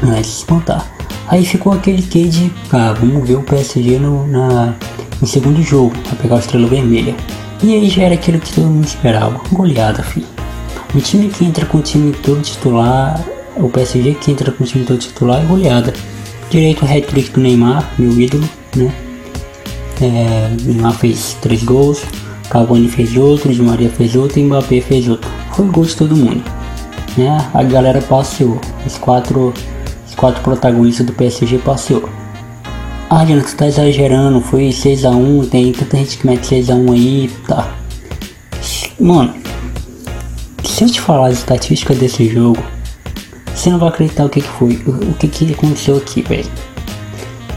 Não 0.00 0.14
é 0.14 0.20
de 0.20 0.26
se 0.28 0.38
espantar. 0.38 0.95
Aí 1.28 1.44
ficou 1.44 1.72
aquele 1.72 2.02
que 2.02 2.28
de, 2.28 2.52
ah, 2.72 2.94
vamos 2.98 3.26
ver 3.28 3.36
o 3.36 3.42
PSG 3.42 3.98
no, 3.98 4.26
na, 4.26 4.74
no 5.20 5.26
segundo 5.26 5.62
jogo, 5.62 5.96
pra 6.04 6.16
pegar 6.16 6.36
a 6.36 6.38
estrela 6.38 6.68
vermelha. 6.68 7.14
E 7.62 7.74
aí 7.74 7.88
já 7.88 8.04
era 8.04 8.14
aquilo 8.14 8.38
que 8.38 8.52
todo 8.52 8.66
mundo 8.66 8.86
esperava, 8.86 9.40
goleada, 9.50 10.02
filho. 10.02 10.26
O 10.94 11.00
time 11.00 11.28
que 11.28 11.44
entra 11.44 11.66
com 11.66 11.78
o 11.78 11.82
time 11.82 12.12
todo 12.12 12.40
titular, 12.42 13.20
o 13.56 13.68
PSG 13.68 14.14
que 14.14 14.30
entra 14.30 14.52
com 14.52 14.64
o 14.64 14.66
time 14.66 14.84
todo 14.84 14.98
titular 14.98 15.42
é 15.42 15.46
goleada. 15.46 15.92
Direito 16.50 16.84
o 16.84 16.88
hat-trick 16.88 17.30
do 17.32 17.40
Neymar, 17.40 17.92
meu 17.98 18.12
ídolo, 18.20 18.48
né? 18.76 18.94
É, 20.00 20.54
Neymar 20.62 20.92
fez 20.92 21.36
três 21.40 21.64
gols, 21.64 22.02
Cavani 22.48 22.88
fez 22.88 23.16
outro, 23.16 23.52
Di 23.52 23.62
Maria 23.62 23.90
fez 23.90 24.14
outro 24.14 24.38
e 24.38 24.44
Mbappé 24.44 24.80
fez 24.80 25.08
outro. 25.08 25.28
Foi 25.52 25.66
gol 25.66 25.84
de 25.84 25.96
todo 25.96 26.16
mundo. 26.16 26.42
Né? 27.16 27.50
A 27.52 27.62
galera 27.62 28.00
passeou. 28.02 28.60
Os 28.86 28.96
quatro, 28.98 29.52
quatro 30.16 30.42
protagonistas 30.42 31.06
do 31.06 31.12
PSG 31.12 31.58
passeou. 31.58 32.08
Ah, 33.08 33.24
Diana, 33.24 33.42
você 33.42 33.56
tá 33.56 33.66
exagerando, 33.66 34.40
foi 34.40 34.68
6x1, 34.70 35.48
tem 35.48 35.72
tanta 35.72 35.96
gente 35.98 36.18
que 36.18 36.26
mete 36.26 36.42
6x1 36.42 36.92
aí, 36.92 37.30
tá. 37.46 37.74
Mano, 38.98 39.34
se 40.64 40.84
eu 40.84 40.90
te 40.90 41.00
falar 41.00 41.28
a 41.28 41.30
estatística 41.30 41.94
desse 41.94 42.28
jogo, 42.28 42.62
você 43.54 43.70
não 43.70 43.78
vai 43.78 43.90
acreditar 43.90 44.24
o 44.24 44.28
que, 44.28 44.40
que 44.40 44.48
foi, 44.48 44.74
o 44.86 45.14
que, 45.14 45.28
que 45.28 45.52
aconteceu 45.52 45.96
aqui, 45.96 46.22
velho. 46.22 46.50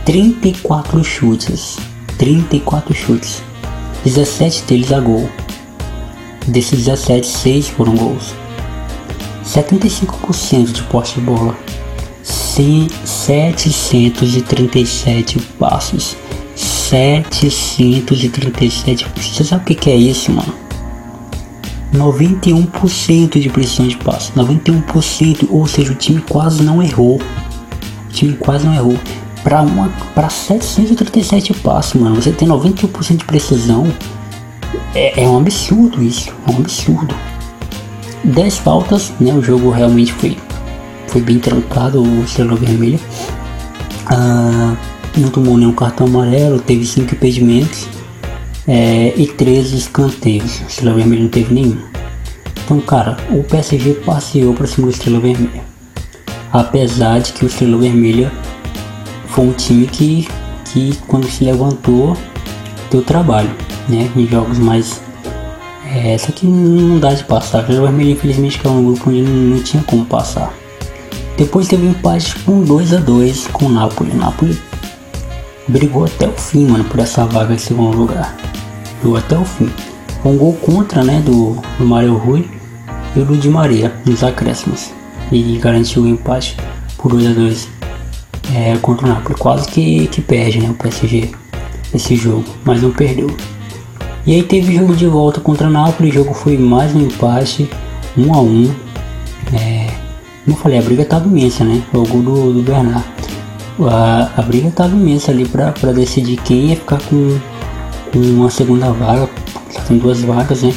34 0.06 1.04
chutes, 1.04 1.78
34 2.18 2.94
chutes, 2.94 3.42
17 4.04 4.64
deles 4.64 4.92
a 4.92 5.00
gol. 5.00 5.30
Desses 6.48 6.86
17, 6.86 7.28
6 7.28 7.68
foram 7.70 7.96
gols. 7.96 8.34
75% 9.46 10.72
de 10.72 10.84
poste 10.84 11.20
de 11.20 11.26
bola. 11.26 11.56
737 13.06 15.40
passos. 15.60 16.18
737. 16.56 19.06
Você 19.16 19.44
sabe 19.44 19.62
o 19.62 19.66
que, 19.66 19.76
que 19.76 19.92
é 19.92 19.96
isso, 19.96 20.32
mano? 20.32 20.52
91% 21.94 23.40
de 23.40 23.50
precisão 23.50 23.88
de 23.88 23.98
passe. 23.98 24.32
91%, 24.34 25.48
ou 25.50 25.68
seja, 25.68 25.92
o 25.92 25.96
time 25.96 26.22
quase 26.22 26.62
não 26.64 26.84
errou. 26.84 27.18
O 27.18 28.12
time 28.12 28.34
quase 28.34 28.66
não 28.66 28.74
errou. 28.74 28.98
Para 29.44 30.30
737 30.30 31.54
passos, 31.54 32.00
mano, 32.00 32.16
você 32.16 32.32
tem 32.32 32.48
91% 32.48 33.18
de 33.18 33.26
precisão. 33.26 33.92
É, 34.94 35.24
é 35.24 35.28
um 35.28 35.38
absurdo 35.38 36.04
isso, 36.04 36.32
é 36.48 36.52
um 36.52 36.58
absurdo. 36.58 37.16
10 38.24 38.58
faltas, 38.58 39.14
né? 39.20 39.34
O 39.34 39.42
jogo 39.42 39.70
realmente 39.70 40.14
foi 40.14 40.38
foi 41.10 41.22
bem 41.22 41.40
trancado 41.40 42.02
o 42.02 42.24
Estrela 42.24 42.56
Vermelha. 42.56 43.00
Ah, 44.06 44.76
não 45.18 45.30
tomou 45.30 45.58
nenhum 45.58 45.74
cartão 45.74 46.08
amarelo, 46.08 46.60
teve 46.60 46.86
5 46.86 47.14
impedimentos 47.14 47.88
é, 48.68 49.14
e 49.18 49.28
13 49.28 49.76
escanteios. 49.76 50.62
O 50.62 50.68
Estrela 50.68 50.96
Vermelha 50.96 51.24
não 51.24 51.30
teve 51.30 51.54
nenhum. 51.54 51.78
Então, 52.64 52.80
cara, 52.82 53.18
o 53.32 53.44
PSG 53.44 53.96
passeou 54.06 54.54
para 54.54 54.68
cima 54.68 54.88
do 54.88 54.94
Estrela 54.94 55.20
Vermelha. 55.20 55.64
Apesar 56.54 57.20
de 57.20 57.34
que 57.34 57.44
o 57.44 57.48
Estrela 57.48 57.78
Vermelha 57.78 58.32
foi 59.28 59.46
um 59.46 59.54
time 59.54 59.88
que, 59.88 60.28
que 60.66 60.96
quando 61.08 61.28
se 61.28 61.44
levantou, 61.44 62.16
deu 62.92 63.02
trabalho, 63.02 63.50
né? 63.88 64.10
Em 64.16 64.28
jogos 64.28 64.60
mais. 64.60 65.02
É, 65.92 66.14
essa 66.14 66.30
aqui 66.30 66.46
não 66.46 67.00
dá 67.00 67.14
de 67.14 67.24
passar. 67.24 67.64
O 67.64 67.68
Vermelha, 67.68 68.12
infelizmente, 68.12 68.60
que 68.60 68.68
é 68.68 68.70
um 68.70 68.84
grupo 68.84 69.10
onde 69.10 69.22
não, 69.24 69.56
não 69.56 69.64
tinha 69.64 69.82
como 69.84 70.06
passar. 70.06 70.54
Depois 71.40 71.70
teve 71.70 71.88
um 71.88 71.92
empate 71.92 72.38
com 72.40 72.62
2 72.62 72.94
a 72.94 72.98
2 72.98 73.48
com 73.48 73.68
o 73.68 73.70
Napoli. 73.70 74.12
O 74.12 74.18
Napoli 74.18 74.60
brigou 75.70 76.04
até 76.04 76.28
o 76.28 76.34
fim, 76.34 76.68
mano, 76.68 76.84
por 76.84 77.00
essa 77.00 77.26
vaga 77.26 77.54
em 77.54 77.58
segundo 77.58 77.98
lugar. 77.98 78.36
Brigou 79.00 79.18
até 79.18 79.38
o 79.38 79.46
fim. 79.46 79.72
Um 80.26 80.36
gol 80.38 80.52
contra, 80.56 81.02
né, 81.02 81.22
do, 81.26 81.56
do 81.78 81.86
Mário 81.86 82.18
Rui 82.18 82.46
e 83.16 83.22
do 83.22 83.38
Di 83.38 83.48
Maria 83.48 83.96
nos 84.06 84.22
acréscimos. 84.22 84.92
E 85.32 85.58
garantiu 85.60 86.04
o 86.04 86.08
empate 86.10 86.58
por 86.98 87.14
2 87.14 87.28
a 87.28 87.32
2 87.32 87.70
é, 88.54 88.78
contra 88.82 89.06
o 89.06 89.10
Napoli. 89.10 89.40
Quase 89.40 89.66
que, 89.70 90.08
que 90.08 90.20
perde, 90.22 90.60
né, 90.60 90.70
o 90.70 90.74
PSG 90.74 91.32
esse 91.94 92.18
jogo, 92.18 92.44
mas 92.66 92.82
não 92.82 92.92
perdeu. 92.92 93.34
E 94.26 94.36
aí 94.36 94.44
teve 94.44 94.76
jogo 94.76 94.94
de 94.94 95.08
volta 95.08 95.40
contra 95.40 95.68
o 95.68 95.72
Napoli. 95.72 96.10
O 96.10 96.14
jogo 96.14 96.34
foi 96.34 96.58
mais 96.58 96.94
um 96.94 97.00
empate, 97.00 97.70
1 98.18 98.28
um 98.28 98.34
a 98.34 98.42
1 98.42 98.46
um. 98.46 98.89
É, 100.50 100.52
como 100.52 100.54
eu 100.54 100.58
falei, 100.58 100.80
a 100.80 100.82
briga 100.82 101.06
tava 101.06 101.28
imensa, 101.28 101.64
né? 101.64 101.84
O 101.94 102.04
gol 102.06 102.22
do, 102.22 102.54
do 102.54 102.64
Bernard. 102.64 103.06
A, 103.82 104.32
a 104.36 104.42
briga 104.42 104.72
tava 104.72 104.96
imensa 104.96 105.32
ali 105.32 105.46
pra 105.48 105.72
decidir 105.94 106.38
quem 106.38 106.70
ia 106.70 106.76
ficar 106.76 107.00
com, 107.04 107.38
com 108.12 108.20
uma 108.20 108.50
segunda 108.50 108.92
vaga. 108.92 109.30
Só 109.70 109.82
tem 109.82 109.98
duas 109.98 110.22
vagas, 110.22 110.64
né? 110.64 110.74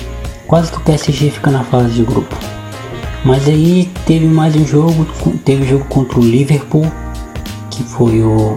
Quase 0.46 0.70
que 0.70 0.78
o 0.78 0.80
PSG 0.82 1.30
fica 1.30 1.50
na 1.50 1.64
fase 1.64 1.94
de 1.94 2.02
grupo. 2.02 2.36
Mas 3.24 3.48
aí 3.48 3.90
teve 4.04 4.26
mais 4.26 4.54
um 4.56 4.66
jogo, 4.66 5.06
teve 5.44 5.66
jogo 5.66 5.84
contra 5.86 6.18
o 6.18 6.22
Liverpool, 6.22 6.86
que 7.70 7.82
foi 7.82 8.22
o. 8.22 8.56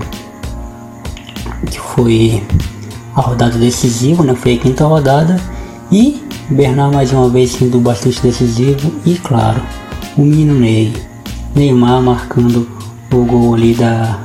que 1.69 1.79
foi 1.79 2.43
a 3.15 3.21
rodada 3.21 3.57
decisiva, 3.57 4.23
né? 4.23 4.35
Foi 4.35 4.55
a 4.55 4.57
quinta 4.57 4.85
rodada. 4.85 5.39
E 5.91 6.21
Bernard 6.49 6.93
mais 6.93 7.13
uma 7.13 7.29
vez 7.29 7.51
sendo 7.51 7.79
bastante 7.79 8.21
decisivo 8.21 8.91
e 9.05 9.15
claro, 9.15 9.61
o 10.17 10.21
menino 10.21 10.53
Ney, 10.53 10.93
Neymar 11.53 12.01
marcando 12.01 12.67
o 13.11 13.25
gol 13.25 13.55
ali 13.55 13.73
da, 13.73 14.19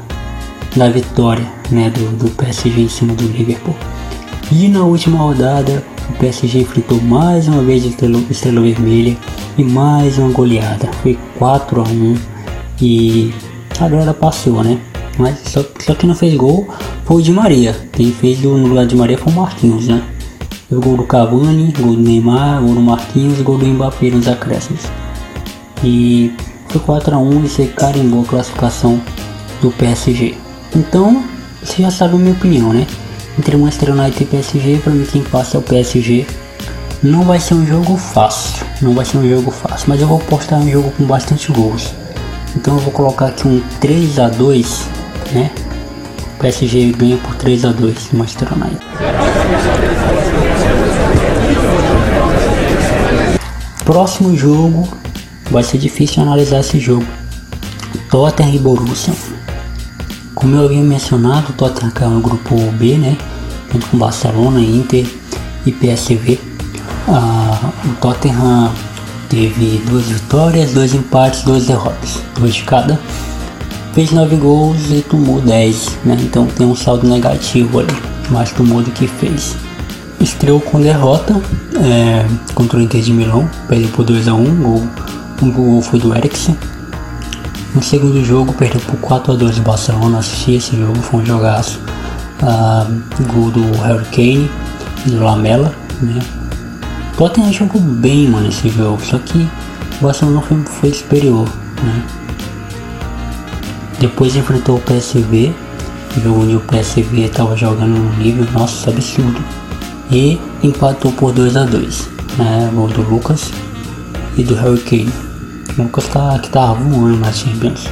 da 0.77 0.89
vitória 0.89 1.47
né, 1.71 1.91
do, 1.91 2.17
do 2.17 2.31
PSG 2.31 2.83
em 2.83 2.89
cima 2.89 3.15
do 3.15 3.25
Liverpool. 3.25 3.75
E 4.53 4.69
na 4.69 4.85
última 4.85 5.19
rodada 5.19 5.83
o 6.09 6.13
PSG 6.15 6.61
enfrentou 6.61 7.01
mais 7.03 7.49
uma 7.49 7.63
vez 7.63 7.85
o 7.85 7.89
Estrela 7.89 8.61
Vermelha 8.61 9.17
e 9.59 9.65
mais 9.65 10.19
uma 10.19 10.31
goleada. 10.31 10.89
Foi 11.03 11.19
4 11.39 11.81
a 11.81 11.85
1 11.85 12.17
e 12.81 13.35
a 13.79 13.89
galera 13.89 14.15
passou, 14.15 14.63
né? 14.63 14.79
Mas 15.19 15.39
só, 15.41 15.65
só 15.81 15.95
que 15.95 16.07
não 16.07 16.15
fez 16.15 16.35
gol 16.37 16.69
foi 17.05 17.17
o 17.17 17.23
de 17.23 17.33
Maria. 17.33 17.75
Quem 17.93 18.13
fez 18.13 18.41
no 18.43 18.57
lugar 18.57 18.87
de 18.87 18.95
Maria 18.95 19.19
foi 19.19 19.33
o 19.33 19.37
Marquinhos, 19.37 19.89
né? 19.89 20.03
O 20.71 20.81
gol 20.81 20.97
do 20.97 21.05
Cavani, 21.05 21.73
gol 21.77 21.97
do 21.97 22.01
Neymar, 22.01 22.63
gol 22.63 22.75
do 22.75 22.81
Marquinhos, 22.81 23.41
gol 23.41 23.59
do 23.59 23.67
Mbappé 23.67 24.11
nos 24.11 24.29
acréscimos. 24.29 24.83
E 25.83 26.35
foi 26.69 26.81
4 26.81 27.15
a 27.15 27.19
1 27.19 27.45
e 27.45 27.49
você 27.49 27.67
carimbou 27.67 28.23
a 28.23 28.27
classificação 28.27 29.01
do 29.61 29.71
PSG. 29.71 30.35
Então, 30.77 31.25
você 31.63 31.83
já 31.83 31.91
sabe 31.91 32.15
a 32.15 32.19
minha 32.19 32.33
opinião, 32.33 32.73
né? 32.73 32.87
Entre 33.39 33.57
Manchester 33.57 33.93
United 33.93 34.23
e 34.23 34.27
PSG, 34.27 34.81
para 34.83 34.93
mim 34.93 35.05
quem 35.05 35.23
passa 35.23 35.57
é 35.57 35.61
o 35.61 35.63
PSG. 35.63 36.27
Não 37.03 37.23
vai 37.23 37.41
ser 37.41 37.55
um 37.55 37.67
jogo 37.67 37.97
fácil, 37.97 38.67
não 38.83 38.93
vai 38.93 39.05
ser 39.05 39.17
um 39.17 39.29
jogo 39.29 39.51
fácil, 39.51 39.89
mas 39.89 40.01
eu 40.01 40.07
vou 40.07 40.19
postar 40.19 40.57
um 40.57 40.71
jogo 40.71 40.91
com 40.93 41.05
bastante 41.05 41.51
gols. 41.51 41.95
Então 42.55 42.75
eu 42.75 42.81
vou 42.81 42.93
colocar 42.93 43.27
aqui 43.27 43.49
um 43.49 43.63
3 43.81 44.19
a 44.19 44.29
2, 44.29 44.89
né? 45.33 45.51
O 46.35 46.41
PSG 46.41 46.93
ganha 46.93 47.17
por 47.17 47.35
3 47.37 47.65
a 47.65 47.73
2 47.73 48.13
Manchester 48.13 48.49
United. 48.53 48.81
Próximo 53.85 54.37
jogo 54.37 54.87
vai 55.51 55.63
ser 55.63 55.79
difícil 55.79 56.23
analisar 56.23 56.61
esse 56.61 56.79
jogo. 56.79 57.07
Tottenham 58.11 58.55
e 58.55 58.59
Borussia. 58.59 59.15
Como 60.35 60.57
eu 60.57 60.65
havia 60.65 60.83
mencionado, 60.83 61.51
o 61.51 61.53
Tottenham 61.53 61.91
caiu 61.91 62.11
no 62.11 62.21
grupo 62.21 62.57
B, 62.73 62.97
né? 62.97 63.17
Junto 63.73 63.87
com 63.87 63.99
Barcelona, 63.99 64.61
Inter 64.61 65.07
e 65.67 65.73
PSV. 65.73 66.39
Ah, 67.09 67.71
o 67.85 67.89
Tottenham 68.01 68.73
teve 69.29 69.83
duas 69.87 70.07
vitórias, 70.07 70.73
dois 70.73 70.95
empates, 70.95 71.43
duas 71.43 71.67
derrotas, 71.67 72.23
dois 72.39 72.55
de 72.55 72.63
cada. 72.63 72.99
Fez 73.93 74.13
9 74.13 74.37
gols 74.37 74.79
e 74.91 75.03
tomou 75.03 75.41
10, 75.41 75.99
né? 76.05 76.17
Então 76.21 76.47
tem 76.47 76.67
um 76.67 76.77
saldo 76.77 77.09
negativo 77.09 77.81
ali, 77.81 77.95
mais 78.31 78.53
tomou 78.53 78.83
do 78.83 78.91
que 78.93 79.09
fez. 79.09 79.57
Estreou 80.21 80.61
com 80.61 80.81
derrota 80.81 81.41
é, 81.77 82.25
contra 82.55 82.79
o 82.79 82.81
Inter 82.81 83.01
de 83.01 83.13
Milão, 83.13 83.51
perdeu 83.69 83.89
por 83.89 84.05
2 84.05 84.29
a 84.29 84.35
1 84.35 84.63
gol 84.63 84.89
o 85.41 85.51
gol 85.51 85.83
foi 85.83 85.99
do 85.99 86.15
Eriksen. 86.15 86.57
No 87.75 87.83
segundo 87.83 88.25
jogo, 88.25 88.53
perdeu 88.53 88.81
por 88.81 88.97
4 88.99 89.33
a 89.33 89.37
2 89.37 89.57
do 89.57 89.63
Barcelona. 89.63 90.19
Assisti 90.19 90.55
esse 90.55 90.77
jogo, 90.77 90.97
foi 90.97 91.21
um 91.21 91.27
jogaço. 91.27 91.81
Ah, 92.43 92.87
gol 93.33 93.51
do 93.51 93.63
Harry 93.83 94.05
Kane 94.07 94.51
e 95.07 95.11
do 95.11 95.23
Lamela. 95.23 95.75
Né? 96.01 96.21
O 97.13 97.17
Tottenham 97.17 97.53
jogou 97.53 97.81
bem, 97.81 98.29
mano, 98.29 98.49
esse 98.49 98.69
jogo. 98.69 99.01
Só 99.05 99.19
que 99.19 99.49
o 100.01 100.05
Barcelona 100.05 100.41
foi, 100.41 100.59
foi 100.65 100.93
superior. 100.93 101.49
Né? 101.83 102.03
Depois 104.01 104.35
enfrentou 104.37 104.77
o 104.77 104.81
PSV. 104.81 105.55
Jogo 106.23 106.43
onde 106.43 106.57
o 106.57 106.61
PSV 106.61 107.25
estava 107.25 107.57
jogando 107.57 107.99
no 107.99 108.17
nível, 108.17 108.45
nossa, 108.53 108.91
absurdo. 108.91 109.41
E 110.11 110.41
empatou 110.63 111.13
por 111.13 111.33
2 111.33 111.57
a 111.57 111.65
2 111.65 112.21
né? 112.37 112.71
Gol 112.73 112.89
do 112.89 113.03
Lucas 113.03 113.51
e 114.37 114.43
do 114.43 114.55
Harry 114.55 114.81
Kane. 114.81 115.30
Lucas 115.79 116.07
tá, 116.09 116.39
que 116.39 116.51
tá 116.51 116.73
voando 116.73 117.19
na 117.19 117.33
Champions. 117.33 117.87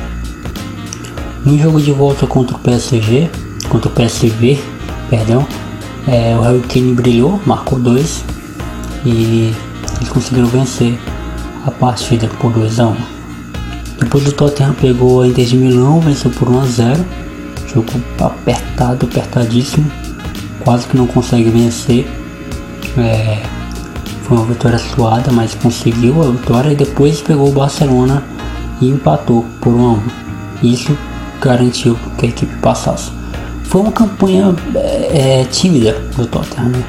No 1.44 1.58
jogo 1.58 1.80
de 1.80 1.92
volta 1.92 2.26
contra 2.26 2.56
o 2.56 2.58
PSG, 2.58 3.30
contra 3.68 3.88
o 3.88 3.92
PSV, 3.92 4.60
perdão, 5.08 5.46
é, 6.06 6.36
o 6.36 6.40
Harry 6.42 6.60
Kane 6.60 6.94
brilhou, 6.94 7.40
marcou 7.46 7.78
dois 7.78 8.24
e 9.04 9.54
eles 9.96 10.08
conseguiram 10.08 10.48
vencer 10.48 10.98
a 11.64 11.70
partida 11.70 12.28
por 12.40 12.52
2 12.52 12.80
a 12.80 12.86
1 12.88 12.90
um. 12.90 12.96
Depois 14.00 14.26
o 14.26 14.32
Tottenham 14.32 14.74
pegou 14.74 15.22
a 15.22 15.26
Inter 15.26 15.44
de 15.44 15.56
Milão, 15.56 16.00
venceu 16.00 16.30
por 16.30 16.48
1 16.48 16.60
a 16.60 16.64
0 16.66 17.04
Jogo 17.66 17.86
apertado, 18.20 19.06
apertadíssimo. 19.06 19.90
quase 20.64 20.86
que 20.86 20.96
não 20.96 21.06
consegue 21.06 21.50
vencer. 21.50 22.06
É, 22.96 23.42
foi 24.28 24.36
uma 24.36 24.46
vitória 24.46 24.78
suada, 24.78 25.32
mas 25.32 25.54
conseguiu 25.54 26.22
a 26.22 26.30
vitória 26.30 26.72
e 26.72 26.76
depois 26.76 27.22
pegou 27.22 27.48
o 27.48 27.52
Barcelona 27.52 28.22
e 28.78 28.90
empatou 28.90 29.46
por 29.58 29.72
1 29.72 29.86
a 29.86 29.92
1. 29.92 30.00
Isso 30.62 30.98
garantiu 31.40 31.98
que 32.18 32.26
a 32.26 32.28
equipe 32.28 32.54
passasse. 32.56 33.10
Foi 33.64 33.80
uma 33.80 33.92
campanha 33.92 34.54
é, 34.74 35.40
é 35.40 35.44
tímida 35.44 35.98
do 36.14 36.26
Tottenham, 36.26 36.68
né? 36.68 36.84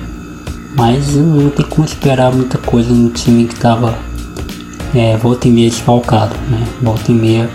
mas 0.75 1.15
não 1.15 1.49
tem 1.49 1.65
como 1.65 1.85
esperar 1.85 2.33
muita 2.33 2.57
coisa 2.57 2.93
no 2.93 3.09
time 3.09 3.45
que 3.45 3.53
estava 3.53 3.97
é, 4.93 5.15
volta 5.15 5.47
e 5.47 5.51
meia 5.51 5.69
desfalcado, 5.69 6.35
né? 6.49 6.67
Volta 6.81 7.09
e 7.11 7.15
meia 7.15 7.49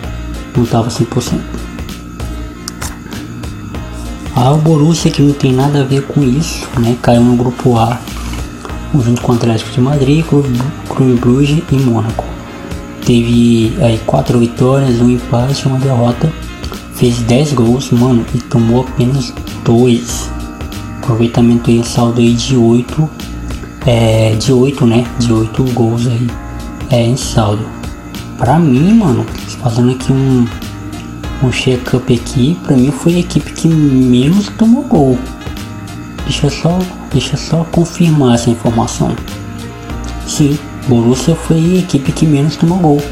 não 0.57 0.65
estava 0.65 0.89
100%. 0.89 1.41
A 4.35 4.51
Borussia 4.55 5.11
que 5.11 5.23
não 5.23 5.33
tem 5.33 5.53
nada 5.53 5.83
a 5.83 5.85
ver 5.85 6.03
com 6.07 6.23
isso, 6.23 6.67
né? 6.81 6.97
Caiu 7.03 7.23
no 7.23 7.37
grupo 7.37 7.77
A 7.77 7.99
junto 9.01 9.23
com 9.23 9.33
o 9.33 9.35
Atlético 9.35 9.71
de 9.71 9.81
Madrid, 9.81 10.25
Clube, 10.25 11.15
Bruges 11.21 11.63
e 11.71 11.77
Mônaco. 11.77 12.25
Teve 13.05 13.77
aí 13.81 14.01
quatro 14.07 14.39
vitórias, 14.39 15.01
um 15.01 15.11
empate, 15.11 15.67
uma 15.67 15.79
derrota. 15.79 16.33
Fez 16.95 17.19
10 17.19 17.53
gols, 17.53 17.91
mano, 17.91 18.25
e 18.35 18.39
tomou 18.39 18.83
apenas 18.83 19.33
2. 19.65 20.31
Aproveitamento 21.03 21.71
em 21.71 21.83
saldo 21.83 22.21
aí 22.21 22.33
de 22.33 22.57
8. 22.57 23.11
É, 23.87 24.35
de 24.37 24.53
8, 24.53 24.87
né? 24.87 25.05
De 25.19 25.33
8 25.33 25.63
gols 25.73 26.07
aí. 26.07 26.27
É 26.91 27.03
em 27.03 27.17
saldo. 27.17 27.67
Pra 28.39 28.59
mim, 28.59 28.95
mano, 28.95 29.27
fazendo 29.63 29.93
aqui 29.93 30.13
um, 30.13 30.47
um 31.43 31.53
check-up 31.53 32.13
aqui, 32.13 32.59
pra 32.63 32.77
mim 32.77 32.91
foi 32.91 33.17
a 33.17 33.19
equipe 33.19 33.53
que 33.53 33.69
menos 33.69 34.49
tomou 34.57 34.83
gol. 34.85 35.19
Deixa 36.25 36.51
só, 36.51 36.79
deixa 37.13 37.37
só 37.37 37.65
confirmar 37.71 38.35
essa 38.35 38.51
informação. 38.51 39.15
Sim, 40.27 40.59
Borussia 40.89 41.35
foi 41.35 41.57
a 41.57 41.79
equipe 41.81 42.13
que 42.13 42.27
menos 42.27 42.57
tomou 42.57 42.79
gol. 42.79 43.03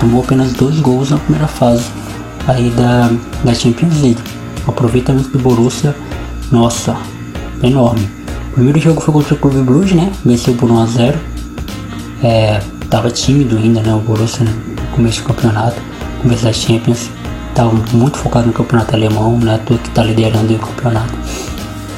Tomou 0.00 0.22
apenas 0.22 0.52
dois 0.52 0.78
gols 0.80 1.10
na 1.10 1.18
primeira 1.18 1.46
fase 1.46 1.84
aí 2.46 2.70
da, 2.70 3.10
da 3.44 3.54
Champions 3.54 4.00
League. 4.00 4.20
O 4.66 4.70
aproveitamento 4.70 5.28
do 5.30 5.38
Borussia, 5.38 5.94
nossa, 6.50 6.96
enorme. 7.62 8.08
O 8.50 8.54
primeiro 8.54 8.80
jogo 8.80 9.00
foi 9.00 9.12
contra 9.12 9.34
o 9.34 9.38
Clube 9.38 9.60
Bruges, 9.60 9.92
né? 9.92 10.10
Venceu 10.24 10.54
por 10.54 10.70
1 10.70 10.80
a 10.80 10.86
0. 10.86 11.18
É, 12.22 12.60
tava 12.88 13.10
tímido 13.10 13.56
ainda, 13.56 13.80
né? 13.82 13.94
O 13.94 14.00
Borussia 14.00 14.44
né? 14.44 14.52
no 14.52 14.96
começo 14.96 15.20
do 15.20 15.26
campeonato, 15.26 15.80
começo 16.22 16.44
da 16.44 16.52
Champions. 16.52 17.10
Tava 17.54 17.72
muito 17.92 18.18
focado 18.18 18.46
no 18.46 18.52
campeonato 18.52 18.94
alemão, 18.94 19.38
né? 19.38 19.60
Tudo 19.64 19.78
que 19.80 19.90
tá 19.90 20.02
liderando 20.02 20.54
o 20.54 20.58
campeonato. 20.58 21.12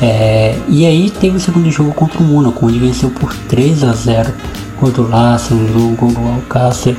É, 0.01 0.57
e 0.69 0.87
aí 0.87 1.11
teve 1.11 1.37
o 1.37 1.41
segundo 1.41 1.69
jogo 1.71 1.93
contra 1.93 2.21
o 2.21 2.25
Monaco, 2.25 2.67
onde 2.67 2.79
venceu 2.79 3.11
por 3.11 3.35
3 3.49 3.83
a 3.83 3.93
0 3.93 4.33
contra 4.79 5.03
o 5.03 5.09
Lassen, 5.09 5.57
o 5.57 5.97
gol 5.97 6.13
do 6.13 6.21
Alcácer 6.21 6.97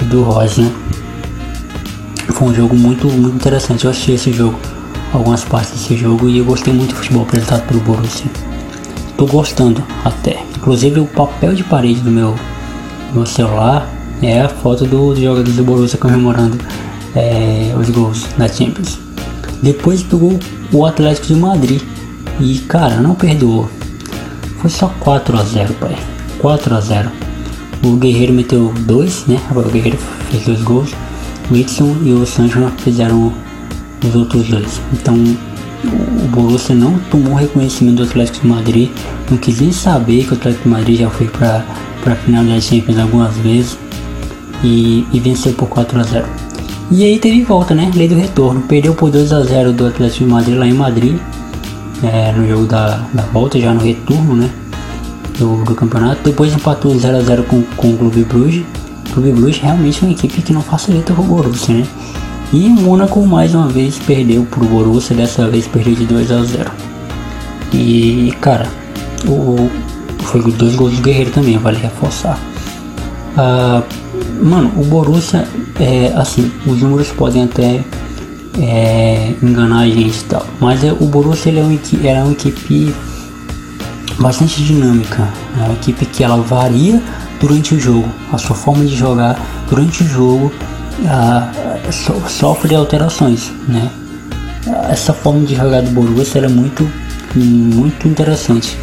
e 0.00 0.04
do 0.04 0.22
Roger. 0.22 0.66
Foi 2.32 2.48
um 2.48 2.54
jogo 2.54 2.74
muito, 2.74 3.06
muito 3.06 3.36
interessante. 3.36 3.84
Eu 3.84 3.90
assisti 3.92 4.12
esse 4.12 4.32
jogo, 4.32 4.58
algumas 5.12 5.44
partes 5.44 5.70
desse 5.72 5.96
jogo, 5.96 6.28
e 6.28 6.38
eu 6.38 6.44
gostei 6.44 6.74
muito 6.74 6.90
do 6.90 6.96
futebol 6.96 7.22
apresentado 7.22 7.64
pelo 7.68 7.80
Borussia. 7.80 8.26
Tô 9.16 9.26
gostando 9.26 9.84
até. 10.04 10.42
Inclusive 10.56 10.98
o 10.98 11.06
papel 11.06 11.54
de 11.54 11.62
parede 11.62 12.00
do 12.00 12.10
meu, 12.10 12.34
meu 13.12 13.24
celular 13.24 13.88
é 14.20 14.40
a 14.40 14.48
foto 14.48 14.84
do, 14.84 15.14
do 15.14 15.22
jogador 15.22 15.52
do 15.52 15.64
Borussia 15.64 15.98
comemorando 15.98 16.58
é, 17.14 17.72
os 17.78 17.88
gols 17.90 18.26
da 18.36 18.48
Champions. 18.48 18.98
Depois 19.62 20.02
pegou 20.02 20.36
o 20.72 20.84
Atlético 20.84 21.28
de 21.28 21.36
Madrid 21.36 21.93
e 22.40 22.58
cara, 22.60 22.96
não 22.96 23.14
perdoou. 23.14 23.70
Foi 24.58 24.70
só 24.70 24.88
4 25.00 25.38
a 25.38 25.42
0 25.42 25.74
pai. 25.74 25.96
4 26.38 26.74
a 26.74 26.80
0 26.80 27.10
O 27.84 27.96
Guerreiro 27.96 28.32
meteu 28.32 28.72
dois, 28.80 29.24
né? 29.26 29.38
O 29.54 29.62
Guerreiro 29.62 29.98
fez 30.30 30.44
dois 30.44 30.62
gols. 30.62 30.90
O 31.50 31.54
Whitson 31.54 31.96
e 32.02 32.12
o 32.12 32.26
Sancho 32.26 32.58
fizeram 32.78 33.32
os 34.02 34.14
outros 34.14 34.48
dois. 34.48 34.80
Então 34.92 35.14
o 35.14 36.28
Borussia 36.28 36.74
não 36.74 36.98
tomou 37.10 37.34
reconhecimento 37.34 37.98
do 37.98 38.04
Atlético 38.04 38.40
de 38.40 38.46
Madrid. 38.48 38.90
Não 39.30 39.36
quis 39.38 39.60
nem 39.60 39.70
saber 39.70 40.24
que 40.24 40.32
o 40.32 40.34
Atlético 40.34 40.64
de 40.64 40.68
Madrid 40.70 41.00
já 41.00 41.10
foi 41.10 41.28
para 41.28 41.64
a 42.06 42.16
final 42.16 42.44
da 42.44 42.60
Champions 42.60 42.98
algumas 42.98 43.36
vezes. 43.36 43.78
E, 44.62 45.06
e 45.12 45.20
venceu 45.20 45.52
por 45.52 45.68
4 45.68 46.00
a 46.00 46.02
0 46.02 46.26
E 46.90 47.04
aí 47.04 47.18
teve 47.18 47.42
volta, 47.42 47.74
né? 47.74 47.90
Lei 47.94 48.08
do 48.08 48.14
retorno. 48.14 48.62
Perdeu 48.62 48.94
por 48.94 49.10
2 49.10 49.32
a 49.32 49.42
0 49.42 49.72
do 49.72 49.86
Atlético 49.86 50.24
de 50.24 50.30
Madrid 50.30 50.56
lá 50.56 50.66
em 50.66 50.72
Madrid 50.72 51.18
é, 52.04 52.32
no 52.32 52.46
jogo 52.46 52.66
da, 52.66 53.06
da 53.12 53.22
volta, 53.24 53.58
já 53.58 53.72
no 53.72 53.80
retorno, 53.80 54.36
né? 54.36 54.50
Do, 55.38 55.64
do 55.64 55.74
campeonato. 55.74 56.22
Depois 56.22 56.54
empatou 56.54 56.94
0x0 56.94 57.44
com, 57.44 57.62
com 57.76 57.90
o 57.90 57.98
Clube 57.98 58.24
Bruges. 58.24 58.64
O 59.08 59.14
Clube 59.14 59.32
Bruges 59.32 59.58
realmente 59.60 60.02
é 60.02 60.06
uma 60.06 60.12
equipe 60.12 60.42
que 60.42 60.52
não 60.52 60.62
facilita 60.62 61.12
o 61.12 61.22
Borussia, 61.22 61.74
né? 61.74 61.86
E 62.52 62.66
o 62.68 62.70
Mônaco 62.70 63.24
mais 63.26 63.54
uma 63.54 63.68
vez 63.68 63.98
perdeu 63.98 64.44
pro 64.44 64.64
Borussia, 64.64 65.16
dessa 65.16 65.48
vez 65.48 65.66
perdeu 65.66 65.94
de 65.94 66.06
2 66.06 66.30
a 66.30 66.42
0 66.42 66.70
E 67.72 68.32
cara, 68.40 68.68
o, 69.26 69.68
foi 70.22 70.40
dois 70.52 70.76
gols 70.76 70.94
do 70.94 71.02
Guerreiro 71.02 71.30
também, 71.30 71.58
vale 71.58 71.78
reforçar. 71.78 72.38
Uh, 73.36 73.82
mano, 74.44 74.72
o 74.76 74.84
Borussia, 74.84 75.48
é, 75.80 76.12
assim, 76.16 76.50
os 76.66 76.80
números 76.80 77.10
podem 77.10 77.44
até 77.44 77.82
é, 78.60 79.34
enganar 79.42 79.80
a 79.80 79.86
gente 79.86 80.20
e 80.20 80.24
tal. 80.24 80.46
Mas 80.60 80.84
é, 80.84 80.92
o 80.92 81.06
Borussia 81.06 81.50
ele 81.50 81.60
é, 81.60 81.62
uma, 81.62 81.80
é 82.08 82.22
uma 82.22 82.32
equipe 82.32 82.94
bastante 84.18 84.62
dinâmica. 84.62 85.28
É 85.60 85.64
uma 85.64 85.74
equipe 85.74 86.06
que 86.06 86.22
ela 86.22 86.36
varia 86.36 87.02
durante 87.40 87.74
o 87.74 87.80
jogo. 87.80 88.08
A 88.32 88.38
sua 88.38 88.56
forma 88.56 88.84
de 88.84 88.94
jogar 88.96 89.38
durante 89.68 90.02
o 90.02 90.06
jogo 90.06 90.52
a, 91.06 91.50
so, 91.90 92.14
sofre 92.28 92.74
alterações, 92.74 93.52
né? 93.68 93.90
Essa 94.88 95.12
forma 95.12 95.44
de 95.44 95.54
jogar 95.54 95.82
do 95.82 95.90
Borussia 95.90 96.40
é 96.40 96.48
muito, 96.48 96.88
muito 97.34 98.08
interessante. 98.08 98.78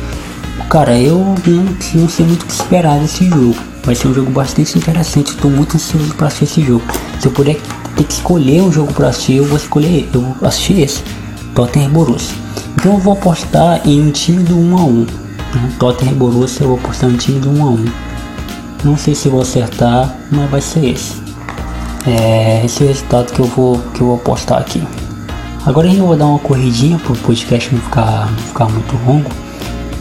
Cara, 0.69 0.97
eu 0.97 1.35
não, 1.45 1.65
não 1.95 2.09
sei 2.09 2.25
muito 2.25 2.43
o 2.43 2.45
que 2.45 2.53
esperar 2.53 2.99
desse 2.99 3.27
jogo. 3.27 3.55
Vai 3.83 3.95
ser 3.95 4.09
um 4.09 4.13
jogo 4.13 4.29
bastante 4.31 4.77
interessante. 4.77 5.31
Estou 5.31 5.49
muito 5.49 5.75
ansioso 5.75 6.13
para 6.13 6.27
assistir 6.27 6.61
esse 6.61 6.61
jogo. 6.61 6.83
Se 7.19 7.27
eu 7.27 7.31
puder 7.31 7.59
ter 7.95 8.03
que 8.03 8.13
escolher 8.13 8.61
um 8.61 8.71
jogo 8.71 8.93
para 8.93 9.09
assistir, 9.09 9.37
eu 9.37 9.45
vou 9.45 9.57
escolher, 9.57 10.09
eu 10.13 10.21
vou 10.21 10.35
assistir 10.47 10.79
esse, 10.81 11.03
Tottenham 11.55 11.91
Borussia. 11.91 12.35
Então 12.75 12.93
eu 12.93 12.99
vou 12.99 13.13
apostar 13.13 13.81
em 13.85 14.01
um 14.01 14.11
time 14.11 14.43
do 14.43 14.57
1 14.57 14.77
a 14.77 14.83
1. 14.83 14.91
Né? 14.91 15.07
Tottenham 15.77 16.15
Borussia 16.15 16.63
eu 16.63 16.69
vou 16.69 16.77
apostar 16.77 17.09
em 17.09 17.13
um 17.13 17.17
time 17.17 17.39
do 17.39 17.49
1 17.49 17.63
a 17.63 17.69
1. 17.69 17.85
Não 18.83 18.97
sei 18.97 19.13
se 19.13 19.29
vou 19.29 19.41
acertar, 19.41 20.15
mas 20.31 20.49
vai 20.49 20.61
ser 20.61 20.85
esse. 20.85 21.21
É 22.07 22.65
esse 22.65 22.81
é 22.81 22.85
o 22.85 22.89
resultado 22.89 23.31
que 23.31 23.39
eu 23.39 23.45
vou 23.45 23.77
que 23.93 24.01
eu 24.01 24.07
vou 24.07 24.15
apostar 24.15 24.59
aqui. 24.59 24.81
Agora 25.65 25.87
eu 25.87 26.07
vou 26.07 26.15
dar 26.15 26.25
uma 26.25 26.39
corridinha 26.39 26.97
para 26.97 27.13
o 27.13 27.17
podcast 27.17 27.71
não 27.71 27.81
ficar, 27.81 28.31
não 28.31 28.37
ficar 28.39 28.65
muito 28.65 28.95
longo. 29.05 29.29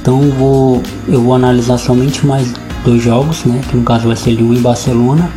Então 0.01 0.23
eu 0.23 0.33
vou 0.33 0.83
eu 1.07 1.21
vou 1.23 1.35
analisar 1.35 1.77
somente 1.77 2.27
mais 2.27 2.51
dois 2.85 3.03
jogos, 3.03 3.45
né? 3.45 3.61
Que 3.69 3.77
no 3.77 3.83
caso 3.83 4.07
vai 4.07 4.17
ser 4.17 4.31
Lyon 4.31 4.55
e 4.55 4.59
Barcelona 4.61 5.31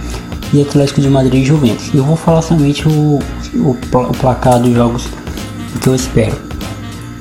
e 0.53 0.61
Atlético 0.61 1.01
de 1.01 1.09
Madrid 1.09 1.41
e 1.41 1.45
Juventus. 1.45 1.89
Eu 1.93 2.03
vou 2.03 2.15
falar 2.15 2.41
somente 2.41 2.87
o, 2.87 3.19
o, 3.55 3.69
o 3.71 4.17
placar 4.19 4.59
dos 4.59 4.73
jogos 4.73 5.07
que 5.81 5.89
eu 5.89 5.95
espero. 5.95 6.37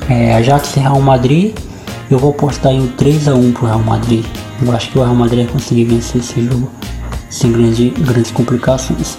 É, 0.08 0.34
Ajax 0.34 0.76
e 0.76 0.80
Real 0.80 1.00
Madrid, 1.00 1.56
eu 2.10 2.18
vou 2.18 2.30
apostar 2.30 2.72
em 2.72 2.80
um 2.80 2.88
3x1 2.88 3.52
pro 3.54 3.66
Real 3.66 3.78
Madrid. 3.78 4.24
Eu 4.64 4.72
acho 4.72 4.90
que 4.90 4.98
o 4.98 5.02
Real 5.02 5.14
Madrid 5.14 5.44
vai 5.44 5.52
conseguir 5.52 5.84
vencer 5.84 6.20
esse 6.20 6.44
jogo 6.44 6.70
sem 7.30 7.50
grande, 7.50 7.90
grandes 7.90 8.30
complicações. 8.30 9.16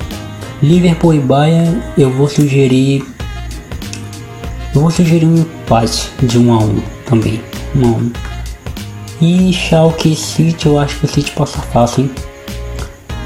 Liverpool 0.61 1.15
e 1.15 1.19
Bayern, 1.19 1.81
eu 1.97 2.11
vou 2.11 2.29
sugerir. 2.29 3.03
Eu 4.73 4.81
vou 4.81 4.91
sugerir 4.91 5.25
um 5.25 5.37
empate 5.37 6.09
de 6.21 6.37
1 6.37 6.53
a 6.53 6.57
1 6.59 6.81
também. 7.05 7.41
1 7.75 7.85
a 7.85 7.87
1. 7.87 8.11
E 9.21 9.53
Schalke 9.53 10.15
City, 10.15 10.67
eu 10.67 10.79
acho 10.79 10.99
que 10.99 11.05
o 11.05 11.09
City 11.09 11.31
passa 11.31 11.59
fácil, 11.59 12.03
hein? 12.03 12.11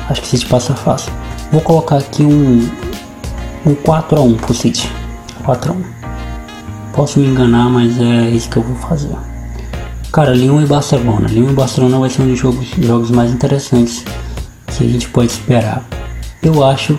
Acho 0.10 0.22
que 0.22 0.28
o 0.28 0.30
City 0.30 0.46
passa 0.46 0.76
fácil. 0.76 1.12
Vou 1.52 1.62
colocar 1.62 1.98
aqui 1.98 2.24
um, 2.24 2.70
um 3.66 3.76
4x1 3.76 4.38
pro 4.38 4.54
City. 4.54 4.90
4x1. 5.44 5.84
Posso 6.94 7.20
me 7.20 7.28
enganar, 7.28 7.70
mas 7.70 8.00
é 8.00 8.30
isso 8.30 8.50
que 8.50 8.58
eu 8.58 8.64
vou 8.64 8.76
fazer. 8.76 9.16
Cara, 10.12 10.34
Lyon 10.34 10.62
e 10.62 10.66
Barcelona. 10.66 11.28
Lyon 11.28 11.50
e 11.50 11.54
Barcelona 11.54 12.00
vai 12.00 12.10
ser 12.10 12.24
um 12.24 12.28
dos 12.28 12.40
jogos, 12.40 12.68
jogos 12.80 13.12
mais 13.12 13.32
interessantes 13.32 14.04
que 14.76 14.84
a 14.84 14.88
gente 14.88 15.10
pode 15.10 15.32
esperar. 15.32 15.84
Eu 16.42 16.64
acho 16.64 16.98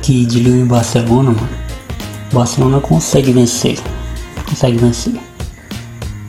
que 0.00 0.24
de 0.24 0.40
Lyon 0.40 0.64
e 0.64 0.68
Barcelona, 0.68 1.32
mano, 1.32 1.48
Barcelona 2.32 2.80
consegue 2.80 3.32
vencer. 3.32 3.78
Consegue 4.48 4.78
vencer. 4.78 5.14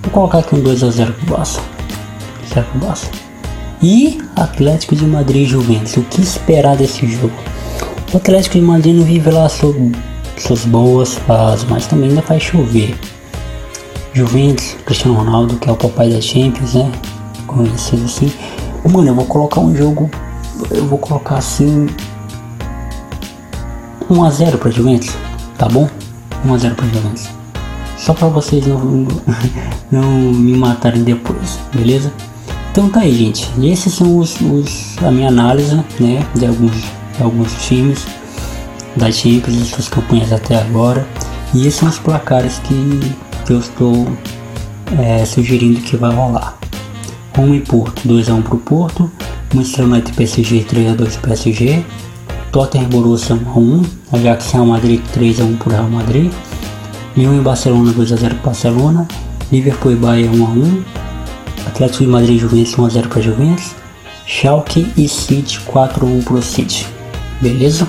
Vou 0.02 0.12
colocar 0.12 0.40
aqui 0.40 0.56
um 0.56 0.64
2x0 0.64 1.14
pro 1.14 1.38
Barça. 1.38 1.62
0 2.54 2.66
pro 2.72 2.80
Barça. 2.80 3.23
E 3.84 4.18
Atlético 4.34 4.96
de 4.96 5.06
Madrid 5.06 5.42
e 5.42 5.46
Juventus. 5.46 5.98
O 5.98 6.04
que 6.04 6.22
esperar 6.22 6.78
desse 6.78 7.06
jogo? 7.06 7.34
O 8.14 8.16
Atlético 8.16 8.58
de 8.58 8.62
Madrid 8.62 8.96
não 8.96 9.04
vive 9.04 9.30
lá 9.30 9.50
suas 9.50 10.66
boas 10.66 11.16
fases, 11.16 11.66
mas 11.70 11.86
também 11.86 12.08
ainda 12.08 12.22
faz 12.22 12.42
chover. 12.44 12.98
Juventus, 14.14 14.78
Cristiano 14.86 15.18
Ronaldo, 15.18 15.58
que 15.58 15.68
é 15.68 15.72
o 15.74 15.76
papai 15.76 16.10
da 16.10 16.22
Champions, 16.22 16.76
né? 16.76 16.90
Conhecido 17.46 18.06
assim. 18.06 18.32
Mano, 18.90 19.10
eu 19.10 19.16
vou 19.16 19.26
colocar 19.26 19.60
um 19.60 19.76
jogo. 19.76 20.10
Eu 20.72 20.86
vou 20.86 20.98
colocar 20.98 21.36
assim. 21.36 21.88
1x0 24.10 24.58
pra 24.60 24.72
Juventus, 24.72 25.14
tá 25.58 25.68
bom? 25.68 25.90
1x0 26.48 26.76
pra 26.76 26.88
Juventus. 26.88 27.28
Só 27.98 28.14
pra 28.14 28.30
vocês 28.30 28.66
não, 28.66 28.80
não 29.92 30.10
me 30.10 30.56
matarem 30.56 31.04
depois, 31.04 31.60
beleza? 31.74 32.14
Então 32.74 32.90
tá 32.90 33.02
aí, 33.02 33.14
gente. 33.14 33.48
Esses 33.62 33.94
são 33.94 34.18
os, 34.18 34.42
os, 34.42 34.98
a 35.04 35.12
minha 35.12 35.28
análise, 35.28 35.76
né? 36.00 36.26
De 36.34 36.48
alguns, 36.48 36.74
de 37.16 37.22
alguns 37.22 37.54
times 37.68 38.04
da 38.96 39.12
Champions 39.12 39.58
e 39.58 39.66
suas 39.66 39.88
campanhas 39.88 40.34
até 40.34 40.60
agora. 40.60 41.08
E 41.54 41.68
esses 41.68 41.76
são 41.76 41.88
os 41.88 42.00
placares 42.00 42.58
que, 42.64 43.00
que 43.46 43.54
eu 43.54 43.60
estou 43.60 44.08
é, 45.00 45.24
sugerindo 45.24 45.82
que 45.82 45.96
vai 45.96 46.16
rolar. 46.16 46.58
Roma 47.38 47.56
e 47.56 47.62
Porto, 47.62 48.10
2x1 48.10 48.42
pro 48.42 48.58
Porto. 48.58 49.12
Manchester 49.54 49.86
United 49.86 50.18
PSG, 50.18 50.66
3x2 50.68 51.20
PSG. 51.22 51.86
Tottenham 52.52 52.90
Borussia 52.90 53.36
1x1. 53.36 53.86
Ajax 54.14 54.52
Real 54.52 54.66
Madrid, 54.66 55.00
3x1 55.16 55.58
pro 55.60 55.70
Real 55.70 55.90
Madrid. 55.92 56.32
Lyon 57.16 57.38
e 57.38 57.42
Barcelona, 57.42 57.94
2x0 57.94 58.30
pro 58.30 58.46
Barcelona. 58.46 59.08
Liverpool 59.52 59.92
e 59.92 59.96
Bahia 59.96 60.32
1x1. 60.32 61.04
Atlético 61.68 62.04
de 62.04 62.10
Madrid 62.10 62.36
e 62.36 62.40
Juventus 62.40 62.76
1x0 62.76 63.08
para 63.08 63.22
Juventus. 63.22 63.72
Schalke 64.26 64.92
e 64.96 65.08
City 65.08 65.60
4x1 65.60 66.24
pro 66.24 66.42
City. 66.42 66.88
Beleza? 67.42 67.88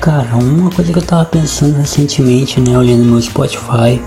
Cara, 0.00 0.36
uma 0.36 0.70
coisa 0.70 0.92
que 0.92 0.98
eu 0.98 1.02
tava 1.02 1.24
pensando 1.26 1.76
recentemente, 1.76 2.60
né, 2.60 2.76
olhando 2.76 3.04
meu 3.04 3.20
Spotify 3.20 4.00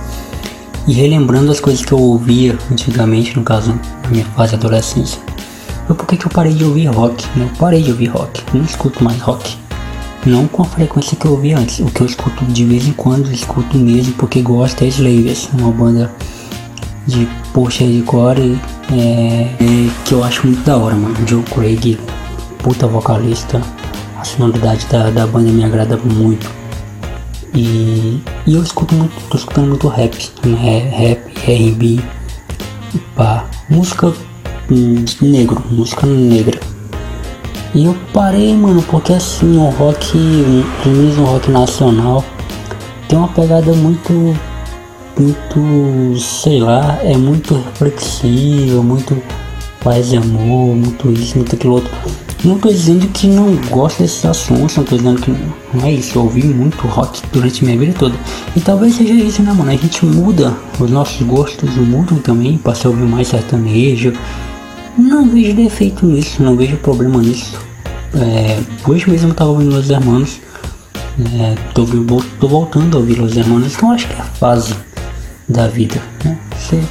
e 0.88 0.94
relembrando 0.94 1.52
as 1.52 1.60
coisas 1.60 1.86
que 1.86 1.92
eu 1.92 2.00
ouvia 2.00 2.58
antigamente, 2.72 3.38
no 3.38 3.44
caso, 3.44 3.80
na 4.04 4.10
minha 4.10 4.26
fase 4.26 4.50
de 4.50 4.56
adolescência, 4.56 5.20
foi 5.88 5.96
porque 5.96 6.18
que 6.18 6.26
eu 6.26 6.32
parei 6.32 6.54
de 6.54 6.64
ouvir 6.64 6.88
rock, 6.88 7.26
né? 7.38 7.48
Eu 7.52 7.58
parei 7.58 7.82
de 7.82 7.92
ouvir 7.92 8.08
rock, 8.08 8.42
não 8.54 8.64
escuto 8.64 9.04
mais 9.04 9.20
rock. 9.22 9.63
Não 10.26 10.48
com 10.48 10.62
a 10.62 10.66
frequência 10.66 11.18
que 11.18 11.26
eu 11.26 11.32
ouvia 11.32 11.58
antes, 11.58 11.80
o 11.80 11.86
que 11.86 12.02
eu 12.02 12.08
escuto 12.08 12.46
de 12.46 12.64
vez 12.64 12.88
em 12.88 12.94
quando, 12.94 13.30
escuto 13.32 13.78
mesmo 13.78 14.14
porque 14.14 14.42
gosto 14.42 14.82
é 14.84 14.88
Slavers, 14.88 15.50
uma 15.54 15.70
banda 15.70 16.10
de 17.06 17.28
poxa 17.54 17.86
de 17.86 18.02
core 18.04 18.58
é, 18.92 18.96
é, 18.96 19.90
que 20.06 20.14
eu 20.14 20.24
acho 20.24 20.48
muito 20.48 20.64
da 20.64 20.78
hora, 20.78 20.96
mano. 20.96 21.16
Joe 21.28 21.44
Craig, 21.44 22.00
puta 22.60 22.88
vocalista, 22.88 23.62
a 24.18 24.24
sonoridade 24.24 24.86
da, 24.88 25.10
da 25.10 25.28
banda 25.28 25.52
me 25.52 25.64
agrada 25.64 25.98
muito. 25.98 26.50
E, 27.54 28.22
e 28.48 28.56
eu 28.56 28.64
escuto 28.64 28.96
muito, 28.96 29.14
tô 29.30 29.38
escutando 29.38 29.68
muito 29.68 29.88
rap, 29.90 30.18
rap, 30.90 31.50
R&B, 31.50 32.00
pá, 33.16 33.46
música 33.70 34.14
negro, 35.22 35.62
música 35.70 36.08
negra. 36.08 36.73
E 37.76 37.86
eu 37.86 37.96
parei, 38.14 38.56
mano, 38.56 38.84
porque 38.84 39.14
assim, 39.14 39.58
o 39.58 39.70
rock, 39.70 40.18
menos 40.86 41.18
o 41.18 41.24
rock 41.24 41.50
nacional, 41.50 42.24
tem 43.08 43.18
uma 43.18 43.28
pegada 43.30 43.74
muito, 43.74 44.14
muito, 45.18 46.20
sei 46.20 46.60
lá, 46.60 47.00
é 47.02 47.18
muito 47.18 47.56
reflexiva, 47.56 48.82
muito 48.84 49.20
paz 49.84 50.14
e 50.14 50.18
amor, 50.18 50.76
muito 50.76 51.12
isso, 51.12 51.38
muito 51.38 51.56
aquilo 51.56 51.76
outro. 51.76 51.92
Não 52.44 52.60
tô 52.60 52.70
dizendo 52.70 53.08
que 53.08 53.26
não 53.26 53.56
gosto 53.70 54.04
desses 54.04 54.26
assuntos, 54.26 54.76
não 54.76 54.84
tô 54.84 54.98
dizendo 54.98 55.22
que 55.22 55.32
não 55.74 55.86
é 55.86 55.94
isso. 55.94 56.18
Eu 56.18 56.24
ouvi 56.24 56.44
muito 56.44 56.86
rock 56.88 57.22
durante 57.32 57.64
minha 57.64 57.78
vida 57.78 57.94
toda. 57.98 58.16
E 58.54 58.60
talvez 58.60 58.96
seja 58.96 59.14
isso, 59.14 59.42
né, 59.42 59.54
mano? 59.54 59.72
A 59.72 59.76
gente 59.76 60.06
muda, 60.06 60.54
os 60.78 60.92
nossos 60.92 61.26
gostos 61.26 61.74
mudam 61.78 62.18
também. 62.20 62.58
Passei 62.58 62.88
a 62.88 62.94
ouvir 62.94 63.06
mais 63.06 63.30
sertanejo. 63.30 64.14
Não 64.98 65.28
vejo 65.28 65.56
defeito 65.56 66.06
nisso, 66.06 66.42
não 66.42 66.56
vejo 66.56 66.78
problema 66.78 67.22
nisso. 67.22 67.60
É, 68.16 68.60
hoje 68.88 69.10
mesmo 69.10 69.30
eu 69.30 69.34
tava 69.34 69.52
ouvindo 69.52 69.76
Los 69.76 69.90
Hermanos. 69.90 70.40
É, 71.36 71.56
tô, 71.74 71.86
tô, 72.40 72.48
voltando 72.48 72.98
a 72.98 73.00
ouvir 73.00 73.20
Los 73.20 73.36
Hermanos, 73.36 73.76
então 73.76 73.92
acho 73.92 74.08
que 74.08 74.14
é 74.14 74.20
a 74.20 74.26
fase 74.26 74.76
da 75.48 75.68
vida. 75.68 76.02
Né? 76.24 76.38
Você 76.58 76.82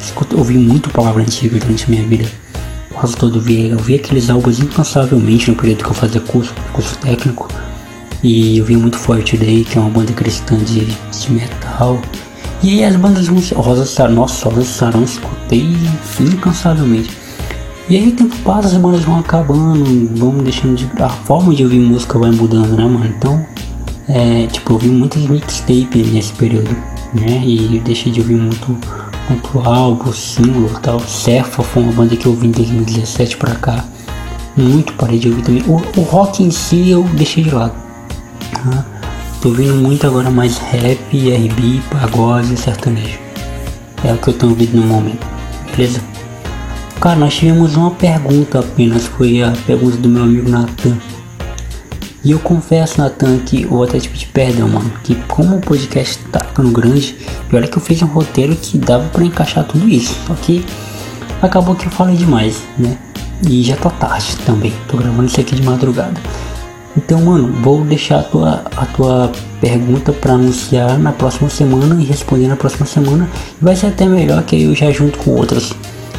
escuta, 0.00 0.36
ouvi 0.36 0.58
muito 0.58 0.90
palavra 0.90 1.22
antiga 1.22 1.58
durante 1.58 1.84
a 1.84 1.88
minha 1.88 2.04
vida 2.04 2.28
quase 2.96 3.16
todo 3.16 3.40
dia. 3.40 3.68
Eu 3.68 3.78
vi 3.78 3.94
aqueles 3.94 4.28
álbuns 4.30 4.58
incansavelmente 4.58 5.50
no 5.50 5.56
período 5.56 5.84
que 5.84 5.90
eu 5.90 5.94
fazia 5.94 6.20
curso, 6.20 6.54
curso 6.72 6.98
técnico. 6.98 7.48
E 8.22 8.58
eu 8.58 8.64
vi 8.64 8.76
muito 8.76 8.96
Forte 8.96 9.36
Day, 9.36 9.64
que 9.64 9.78
é 9.78 9.80
uma 9.80 9.90
banda 9.90 10.12
cristã 10.12 10.56
de, 10.56 10.84
de 10.84 11.32
metal. 11.32 12.00
E 12.62 12.82
as 12.82 12.96
bandas 12.96 13.28
Rosa 13.28 13.84
Sarão, 13.84 14.14
nossa, 14.14 14.48
Rosa 14.48 14.64
Sarão 14.64 15.04
escutei 15.04 15.76
incansavelmente. 16.20 17.25
E 17.88 17.96
aí 17.96 18.08
o 18.08 18.16
tempo 18.16 18.34
passa, 18.38 18.68
as 18.68 18.74
bandas 18.74 19.02
vão 19.02 19.20
acabando, 19.20 19.84
vão 20.16 20.38
deixando 20.38 20.74
de. 20.74 20.90
A 21.00 21.08
forma 21.08 21.54
de 21.54 21.62
ouvir 21.62 21.78
música 21.78 22.18
vai 22.18 22.30
mudando, 22.30 22.76
né, 22.76 22.84
mano? 22.84 23.06
Então, 23.06 23.46
é, 24.08 24.46
tipo, 24.48 24.72
eu 24.72 24.78
vi 24.78 24.88
muitas 24.88 25.22
mixtapes 25.22 26.12
nesse 26.12 26.32
período, 26.32 26.70
né? 27.14 27.42
E 27.44 27.80
deixei 27.84 28.10
de 28.10 28.20
ouvir 28.20 28.36
muito 28.36 28.76
muito 29.28 29.58
álbum, 29.68 30.12
single 30.12 30.70
e 30.76 30.80
tal. 30.80 31.00
Cefa 31.00 31.62
foi 31.62 31.82
uma 31.82 31.92
banda 31.92 32.16
que 32.16 32.26
eu 32.26 32.32
ouvi 32.32 32.48
em 32.48 32.52
2017 32.52 33.36
pra 33.36 33.54
cá. 33.54 33.84
Muito 34.56 34.92
parei 34.94 35.18
de 35.18 35.28
ouvir 35.28 35.42
também. 35.42 35.62
O, 35.66 36.00
o 36.00 36.02
rock 36.02 36.42
em 36.42 36.50
si 36.50 36.90
eu 36.90 37.02
deixei 37.14 37.44
de 37.44 37.50
lado. 37.50 37.74
Tá? 38.52 38.84
Tô 39.40 39.48
ouvindo 39.50 39.74
muito 39.74 40.06
agora 40.06 40.30
mais 40.30 40.58
rap, 40.58 40.98
RB, 41.12 41.80
pagode 41.90 42.56
sertanejo. 42.56 43.18
É 44.04 44.12
o 44.12 44.18
que 44.18 44.28
eu 44.28 44.34
tô 44.34 44.48
ouvindo 44.48 44.76
no 44.76 44.86
momento. 44.86 45.26
Beleza? 45.76 46.15
Cara, 47.00 47.16
nós 47.16 47.34
tivemos 47.34 47.76
uma 47.76 47.90
pergunta 47.90 48.60
apenas. 48.60 49.06
Foi 49.06 49.42
a 49.42 49.52
pergunta 49.66 49.96
do 49.98 50.08
meu 50.08 50.22
amigo 50.22 50.48
Nathan. 50.48 50.96
E 52.24 52.32
eu 52.32 52.40
confesso, 52.40 53.00
Natan, 53.00 53.38
que 53.38 53.64
vou 53.64 53.84
até 53.84 54.00
te 54.00 54.08
pedir 54.08 54.26
perdão, 54.28 54.68
mano. 54.68 54.90
Que 55.04 55.14
como 55.28 55.56
o 55.56 55.60
podcast 55.60 56.18
tá 56.32 56.40
ficando 56.40 56.72
grande, 56.72 57.16
e 57.52 57.54
olha 57.54 57.68
que 57.68 57.76
eu 57.76 57.80
fiz 57.80 58.02
um 58.02 58.06
roteiro 58.06 58.56
que 58.56 58.78
dava 58.78 59.08
para 59.10 59.24
encaixar 59.24 59.64
tudo 59.64 59.88
isso. 59.88 60.16
Só 60.26 60.34
que 60.34 60.64
acabou 61.40 61.76
que 61.76 61.86
eu 61.86 61.90
falei 61.92 62.16
demais, 62.16 62.64
né? 62.76 62.98
E 63.48 63.62
já 63.62 63.76
tá 63.76 63.90
tarde 63.90 64.36
também. 64.44 64.72
Tô 64.88 64.96
gravando 64.96 65.26
isso 65.26 65.40
aqui 65.40 65.54
de 65.54 65.62
madrugada. 65.62 66.20
Então, 66.96 67.20
mano, 67.20 67.52
vou 67.62 67.84
deixar 67.84 68.20
a 68.20 68.22
tua, 68.24 68.64
a 68.76 68.86
tua 68.86 69.30
pergunta 69.60 70.12
para 70.12 70.32
anunciar 70.32 70.98
na 70.98 71.12
próxima 71.12 71.48
semana 71.48 72.02
e 72.02 72.04
responder 72.04 72.48
na 72.48 72.56
próxima 72.56 72.86
semana. 72.86 73.28
Vai 73.60 73.76
ser 73.76 73.88
até 73.88 74.06
melhor 74.06 74.42
que 74.42 74.62
eu 74.62 74.74
já 74.74 74.90
junto 74.90 75.18
com 75.18 75.32
outras 75.32 75.72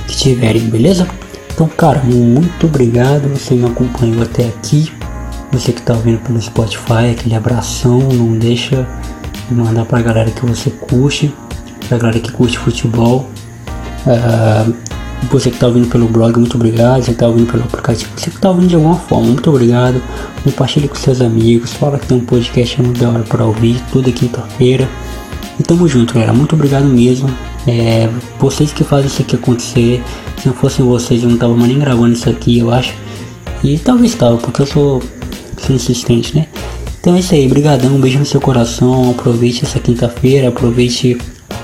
que 0.08 0.16
tiverem, 0.16 0.62
beleza? 0.70 1.08
Então, 1.54 1.68
cara, 1.68 2.02
muito 2.04 2.68
obrigado. 2.68 3.28
Você 3.30 3.56
me 3.56 3.66
acompanhou 3.66 4.22
até 4.22 4.46
aqui. 4.46 4.92
Você 5.52 5.72
que 5.72 5.80
está 5.80 5.94
ouvindo 5.94 6.20
pelo 6.20 6.42
Spotify, 6.42 7.12
aquele 7.12 7.36
abração, 7.36 8.00
não 8.00 8.38
deixa 8.38 8.88
de 9.48 9.56
mandar 9.56 9.86
pra 9.86 10.02
galera 10.02 10.30
que 10.30 10.46
você 10.46 10.70
curte, 10.70 11.34
pra 11.88 11.98
galera 11.98 12.20
que 12.20 12.32
curte 12.32 12.58
futebol. 12.58 13.30
Uh, 14.06 14.74
você 15.32 15.50
que 15.50 15.56
está 15.56 15.68
ouvindo 15.68 15.88
pelo 15.88 16.08
blog, 16.08 16.38
muito 16.38 16.56
obrigado. 16.56 17.02
Você 17.02 17.08
que 17.08 17.12
está 17.14 17.28
ouvindo 17.28 17.52
pelo 17.52 17.64
aplicativo, 17.64 18.12
você 18.16 18.30
que 18.30 18.36
está 18.36 18.50
ouvindo 18.50 18.68
de 18.68 18.76
alguma 18.76 18.96
forma, 18.96 19.28
muito 19.28 19.50
obrigado. 19.50 20.02
Compartilhe 20.44 20.88
com 20.88 20.96
seus 20.96 21.22
amigos, 21.22 21.74
fala 21.74 21.98
que 21.98 22.08
tem 22.08 22.18
um 22.18 22.26
podcast 22.26 22.82
muito 22.82 23.00
da 23.00 23.10
hora 23.10 23.24
para 23.24 23.46
ouvir, 23.46 23.82
toda 23.92 24.12
quinta-feira. 24.12 24.88
E 25.60 25.64
tamo 25.64 25.88
junto, 25.88 26.14
galera. 26.14 26.34
Muito 26.34 26.54
obrigado 26.54 26.86
mesmo. 26.86 27.30
É, 27.68 28.10
vocês 28.40 28.72
que 28.72 28.84
fazem 28.84 29.08
isso 29.08 29.22
aqui 29.22 29.36
acontecer. 29.36 30.02
Se 30.42 30.48
não 30.48 30.56
fossem 30.56 30.86
vocês, 30.86 31.22
eu 31.22 31.30
não 31.30 31.38
tava 31.38 31.56
nem 31.56 31.78
gravando 31.78 32.14
isso 32.14 32.30
aqui, 32.30 32.60
eu 32.60 32.72
acho. 32.72 32.96
E 33.64 33.78
talvez 33.78 34.16
tava, 34.16 34.38
porque 34.38 34.62
eu 34.62 34.66
sou 34.66 35.04
insistente, 35.70 36.36
né? 36.36 36.48
Então 37.00 37.16
é 37.16 37.20
isso 37.20 37.34
aí, 37.34 37.48
brigadão, 37.48 37.96
um 37.96 38.02
beijo 38.02 38.20
no 38.20 38.26
seu 38.26 38.40
coração, 38.40 39.12
aproveite 39.12 39.64
essa 39.64 39.80
quinta-feira, 39.80 40.50
aproveite, 40.50 41.18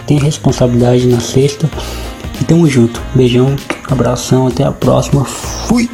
tenha 0.06 0.22
responsabilidade 0.22 1.08
na 1.08 1.20
sexta 1.20 1.70
e 2.40 2.44
tamo 2.44 2.68
junto. 2.68 3.02
Beijão, 3.16 3.56
abração, 3.90 4.48
até 4.48 4.64
a 4.64 4.72
próxima, 4.72 5.24
fui! 5.24 5.90